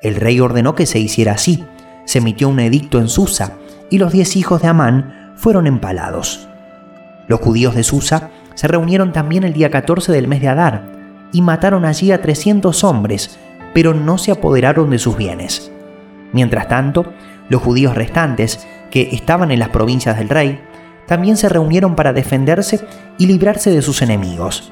El 0.02 0.16
rey 0.16 0.40
ordenó 0.40 0.74
que 0.74 0.86
se 0.86 1.00
hiciera 1.00 1.34
así, 1.34 1.64
se 2.06 2.20
emitió 2.20 2.50
un 2.50 2.60
edicto 2.60 3.00
en 3.00 3.10
Susa, 3.10 3.58
y 3.90 4.00
los 4.00 4.12
diez 4.12 4.36
hijos 4.36 4.62
de 4.62 4.70
Amán 4.70 5.34
fueron 5.36 5.68
empalados. 5.68 6.48
Los 7.28 7.42
judíos 7.42 7.76
de 7.76 7.84
Susa 7.84 8.32
se 8.56 8.68
reunieron 8.68 9.12
también 9.12 9.44
el 9.44 9.54
día 9.54 9.70
14 9.70 10.12
del 10.12 10.28
mes 10.28 10.42
de 10.42 10.48
Adar, 10.48 10.84
y 11.32 11.42
mataron 11.42 11.86
allí 11.86 12.12
a 12.12 12.22
300 12.22 12.84
hombres, 12.84 13.38
pero 13.74 13.94
no 13.94 14.18
se 14.18 14.32
apoderaron 14.32 14.90
de 14.90 15.00
sus 15.00 15.16
bienes. 15.16 15.71
Mientras 16.34 16.68
tanto, 16.68 17.14
los 17.50 17.62
judíos 17.62 17.96
restantes, 17.96 18.68
que 18.90 19.10
estaban 19.12 19.52
en 19.52 19.60
las 19.60 19.70
provincias 19.70 20.18
del 20.18 20.30
rey, 20.30 20.60
también 21.08 21.38
se 21.38 21.50
reunieron 21.50 21.96
para 21.96 22.14
defenderse 22.14 22.80
y 23.18 23.26
librarse 23.28 23.72
de 23.72 23.82
sus 23.82 24.02
enemigos. 24.02 24.72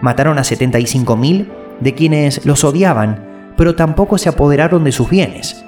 Mataron 0.00 0.38
a 0.38 0.42
75.000 0.42 1.48
de 1.80 1.94
quienes 1.94 2.44
los 2.46 2.64
odiaban, 2.64 3.52
pero 3.56 3.74
tampoco 3.74 4.18
se 4.18 4.28
apoderaron 4.28 4.84
de 4.84 4.92
sus 4.92 5.10
bienes. 5.10 5.64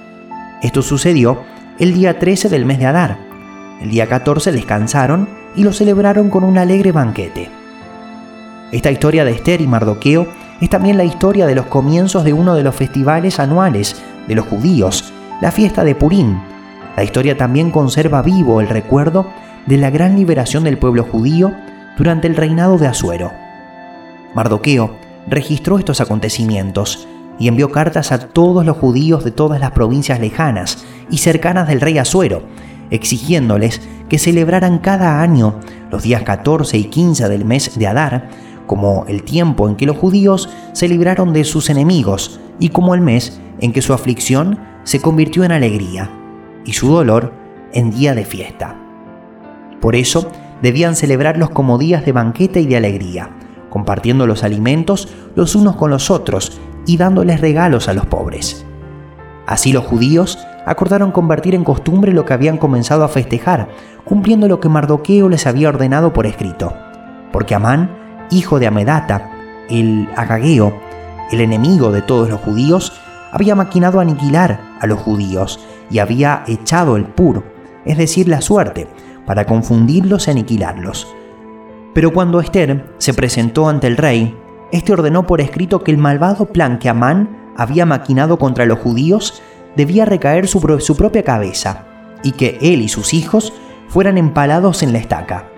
Esto 0.63 0.83
sucedió 0.83 1.43
el 1.79 1.95
día 1.95 2.19
13 2.19 2.49
del 2.49 2.65
mes 2.65 2.79
de 2.79 2.87
Adar. 2.87 3.19
El 3.81 3.91
día 3.91 4.07
14 4.07 4.53
descansaron 4.53 5.29
y 5.57 5.65
lo 5.65 5.73
celebraron 5.73 6.31
con 6.31 6.45
un 6.45 6.59
alegre 6.59 6.93
banquete. 6.93 7.51
Esta 8.71 8.91
historia 8.91 9.25
de 9.25 9.33
Esther 9.33 9.61
y 9.61 9.67
Mardoqueo 9.67 10.27
es 10.63 10.71
también 10.71 10.97
la 10.97 11.03
historia 11.03 11.45
de 11.49 11.57
los 11.57 11.67
comienzos 11.67 12.23
de 12.23 12.33
uno 12.33 12.55
de 12.55 12.63
los 12.63 12.77
festivales 12.77 13.41
anuales 13.41 14.01
de 14.29 14.37
los 14.37 14.47
judíos, 14.47 15.13
la 15.41 15.51
fiesta 15.51 15.83
de 15.83 15.97
Purim. 15.97 16.39
La 16.97 17.03
historia 17.03 17.37
también 17.37 17.73
conserva 17.73 18.23
vivo 18.23 18.61
el 18.61 18.69
recuerdo 18.69 19.27
de 19.67 19.77
la 19.77 19.91
gran 19.91 20.15
liberación 20.15 20.63
del 20.63 20.79
pueblo 20.79 21.03
judío 21.03 21.53
durante 21.99 22.29
el 22.29 22.37
reinado 22.37 22.79
de 22.79 22.87
Asuero. 22.87 23.33
Mardoqueo 24.37 24.95
registró 25.27 25.81
estos 25.81 26.01
acontecimientos 26.01 27.09
y 27.41 27.49
envió 27.49 27.73
cartas 27.73 28.13
a 28.13 28.29
todos 28.29 28.65
los 28.65 28.77
judíos 28.77 29.25
de 29.25 29.33
todas 29.33 29.61
las 29.61 29.73
provincias 29.73 30.21
lejanas 30.21 30.85
y 31.11 31.19
cercanas 31.19 31.67
del 31.67 31.81
rey 31.81 31.99
Asuero, 31.99 32.45
exigiéndoles 32.93 33.81
que 34.09 34.21
celebraran 34.21 34.79
cada 34.79 35.23
año 35.23 35.59
los 35.91 36.05
días 36.05 36.23
14 36.23 36.79
y 36.79 36.85
15 36.85 37.29
del 37.29 37.45
mes 37.45 37.77
de 37.77 37.87
Adar 37.89 38.29
como 38.73 39.05
el 39.07 39.23
tiempo 39.23 39.69
en 39.69 39.77
que 39.77 39.85
los 39.85 39.99
judíos 39.99 40.49
se 40.73 40.89
libraron 40.89 41.35
de 41.35 41.45
sus 41.45 41.69
enemigos 41.69 42.41
y 42.59 42.71
como 42.71 42.95
el 42.95 43.03
mes 43.03 43.39
en 43.61 43.71
que 43.71 43.83
su 43.83 43.93
aflicción 43.93 44.59
se 44.83 44.99
convirtió 44.99 45.45
en 45.45 45.53
alegría 45.53 46.09
y 46.65 46.73
su 46.73 46.89
dolor 46.89 47.35
en 47.75 47.91
día 47.91 48.15
de 48.15 48.25
fiesta. 48.25 48.75
Por 49.79 49.95
eso 49.95 50.33
debían 50.63 50.97
celebrarlos 50.97 51.51
como 51.51 51.77
días 51.77 52.07
de 52.07 52.13
banquete 52.13 52.63
y 52.63 52.67
de 52.67 52.79
alegría, 52.79 53.37
compartiendo 53.69 54.27
los 54.27 54.43
alimentos 54.43 55.07
los 55.35 55.55
unos 55.55 55.77
con 55.77 55.91
los 55.91 56.11
otros 56.11 56.59
y 56.87 56.97
dándoles 56.97 57.43
regalos 57.43 57.91
a 57.91 57.93
los 57.93 58.07
pobres. 58.07 58.65
Así 59.47 59.71
los 59.75 59.85
judíos 59.85 60.39
acordaron 60.65 61.13
convertir 61.13 61.55
en 61.55 61.65
costumbre 61.65 62.15
lo 62.15 62.25
que 62.25 62.33
habían 62.33 62.57
comenzado 62.57 63.05
a 63.05 63.09
festejar, 63.09 63.69
cumpliendo 64.07 64.49
lo 64.49 64.61
que 64.61 64.71
Mardoqueo 64.71 65.29
les 65.29 65.47
había 65.47 65.69
ordenado 65.69 66.15
por 66.15 66.25
escrito. 66.25 66.73
Porque 67.33 67.55
Amán, 67.55 68.02
hijo 68.33 68.59
de 68.59 68.67
Amedata, 68.67 69.31
el 69.69 70.09
Agageo, 70.17 70.73
el 71.31 71.41
enemigo 71.41 71.93
de 71.93 72.03
todos 72.03 72.29
los 72.29 72.41
judíos, 72.41 72.93
había 73.31 73.55
maquinado 73.55 74.01
aniquilar 74.01 74.61
a 74.81 74.87
los 74.87 74.99
judíos 74.99 75.61
y 75.91 75.99
había 75.99 76.45
echado 76.47 76.97
el 76.97 77.05
pur, 77.05 77.45
es 77.85 77.97
decir, 77.97 78.29
la 78.29 78.41
suerte, 78.41 78.89
para 79.27 79.47
confundirlos 79.47 80.27
y 80.27 80.31
aniquilarlos. 80.31 81.15
Pero 81.95 82.13
cuando 82.13 82.41
Esther 82.41 82.95
se 82.99 83.15
presentó 83.15 83.69
ante 83.69 83.87
el 83.87 83.97
rey, 83.97 84.37
éste 84.73 84.93
ordenó 84.93 85.27
por 85.27 85.41
escrito 85.41 85.83
que 85.83 85.91
el 85.91 85.99
malvado 85.99 86.47
plan 86.47 86.79
que 86.79 86.89
Amán 86.89 87.53
había 87.57 87.87
maquinado 87.87 88.39
contra 88.39 88.67
los 88.67 88.79
judíos 88.79 89.43
debía 89.77 90.05
recaer 90.05 90.49
sobre 90.49 90.81
su 90.81 90.97
propia 90.97 91.23
cabeza, 91.23 91.87
y 92.23 92.33
que 92.33 92.59
él 92.61 92.83
y 92.83 92.89
sus 92.89 93.15
hijos 93.15 93.53
fueran 93.89 94.17
empalados 94.17 94.83
en 94.83 94.93
la 94.93 94.99
estaca. 94.99 95.49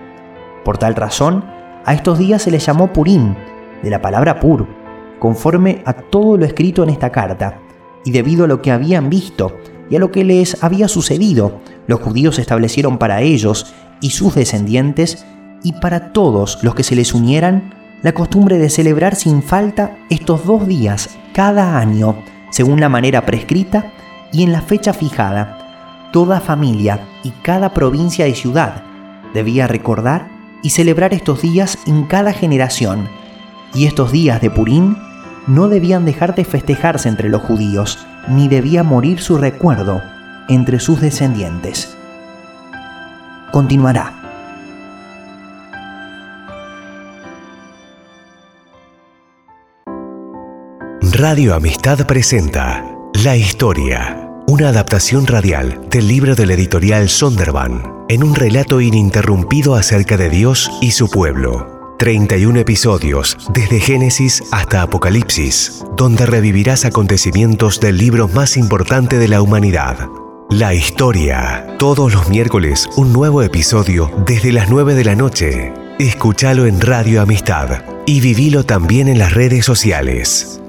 Por 0.64 0.78
tal 0.78 0.94
razón, 0.94 1.44
a 1.85 1.94
estos 1.94 2.18
días 2.18 2.42
se 2.42 2.50
les 2.50 2.64
llamó 2.64 2.92
Purim, 2.92 3.35
de 3.82 3.90
la 3.90 4.00
palabra 4.00 4.40
pur, 4.40 4.66
conforme 5.18 5.82
a 5.85 5.92
todo 5.92 6.37
lo 6.37 6.44
escrito 6.44 6.82
en 6.82 6.90
esta 6.90 7.10
carta, 7.10 7.60
y 8.04 8.10
debido 8.10 8.44
a 8.44 8.48
lo 8.48 8.62
que 8.62 8.70
habían 8.70 9.10
visto 9.10 9.56
y 9.90 9.96
a 9.96 9.98
lo 9.98 10.10
que 10.10 10.24
les 10.24 10.62
había 10.62 10.88
sucedido, 10.88 11.60
los 11.87 12.00
judíos 12.00 12.38
establecieron 12.38 12.98
para 12.98 13.20
ellos 13.20 13.74
y 14.00 14.10
sus 14.10 14.35
descendientes 14.35 15.24
y 15.62 15.72
para 15.72 16.12
todos 16.12 16.62
los 16.62 16.74
que 16.74 16.82
se 16.82 16.96
les 16.96 17.14
unieran 17.14 17.74
la 18.02 18.12
costumbre 18.12 18.58
de 18.58 18.68
celebrar 18.68 19.14
sin 19.14 19.42
falta 19.42 19.96
estos 20.10 20.44
dos 20.44 20.66
días 20.66 21.16
cada 21.32 21.78
año, 21.78 22.16
según 22.50 22.80
la 22.80 22.88
manera 22.88 23.24
prescrita 23.24 23.92
y 24.32 24.42
en 24.42 24.52
la 24.52 24.60
fecha 24.60 24.92
fijada. 24.92 26.10
Toda 26.12 26.40
familia 26.40 27.00
y 27.22 27.30
cada 27.30 27.72
provincia 27.72 28.28
y 28.28 28.35
ciudad 28.35 28.82
debía 29.32 29.66
recordar 29.66 30.33
y 30.65 30.71
celebrar 30.71 31.15
estos 31.15 31.42
días 31.42 31.79
en 31.87 32.04
cada 32.06 32.33
generación. 32.33 33.08
Y 33.75 33.87
estos 33.87 34.10
días 34.10 34.40
de 34.40 34.50
Purim 34.50 34.96
no 35.46 35.69
debían 35.69 36.06
dejar 36.06 36.35
de 36.35 36.44
festejarse 36.44 37.08
entre 37.08 37.29
los 37.29 37.42
judíos, 37.42 38.04
ni 38.29 38.48
debía 38.48 38.83
morir 38.83 39.21
su 39.21 39.37
recuerdo 39.37 40.00
entre 40.48 40.81
sus 40.81 41.00
descendientes. 41.00 41.96
Continuará. 43.52 44.21
Radio 51.12 51.54
Amistad 51.54 52.06
presenta 52.06 52.85
La 53.23 53.37
Historia 53.37 54.23
una 54.47 54.69
adaptación 54.69 55.27
radial 55.27 55.81
del 55.90 56.07
libro 56.07 56.35
del 56.35 56.51
editorial 56.51 57.09
Sonderban, 57.09 58.05
en 58.09 58.23
un 58.23 58.35
relato 58.35 58.81
ininterrumpido 58.81 59.75
acerca 59.75 60.17
de 60.17 60.29
Dios 60.29 60.71
y 60.81 60.90
su 60.90 61.09
pueblo. 61.09 61.95
31 61.99 62.59
episodios, 62.59 63.38
desde 63.55 63.81
Génesis 63.81 64.42
hasta 64.51 64.83
Apocalipsis, 64.83 65.85
donde 65.97 66.27
revivirás 66.27 66.85
acontecimientos 66.85 67.81
del 67.81 67.97
libro 67.97 68.29
más 68.29 68.57
importante 68.57 69.17
de 69.19 69.29
la 69.29 69.40
humanidad. 69.40 70.09
La 70.51 70.75
historia. 70.75 71.67
Todos 71.79 72.13
los 72.13 72.29
miércoles 72.29 72.87
un 72.97 73.13
nuevo 73.13 73.42
episodio 73.42 74.11
desde 74.27 74.53
las 74.53 74.69
9 74.69 74.95
de 74.95 75.05
la 75.05 75.15
noche. 75.15 75.73
Escúchalo 75.99 76.67
en 76.67 76.81
Radio 76.81 77.23
Amistad 77.23 77.83
y 78.07 78.21
vivilo 78.21 78.65
también 78.65 79.09
en 79.09 79.19
las 79.19 79.33
redes 79.33 79.65
sociales. 79.65 80.61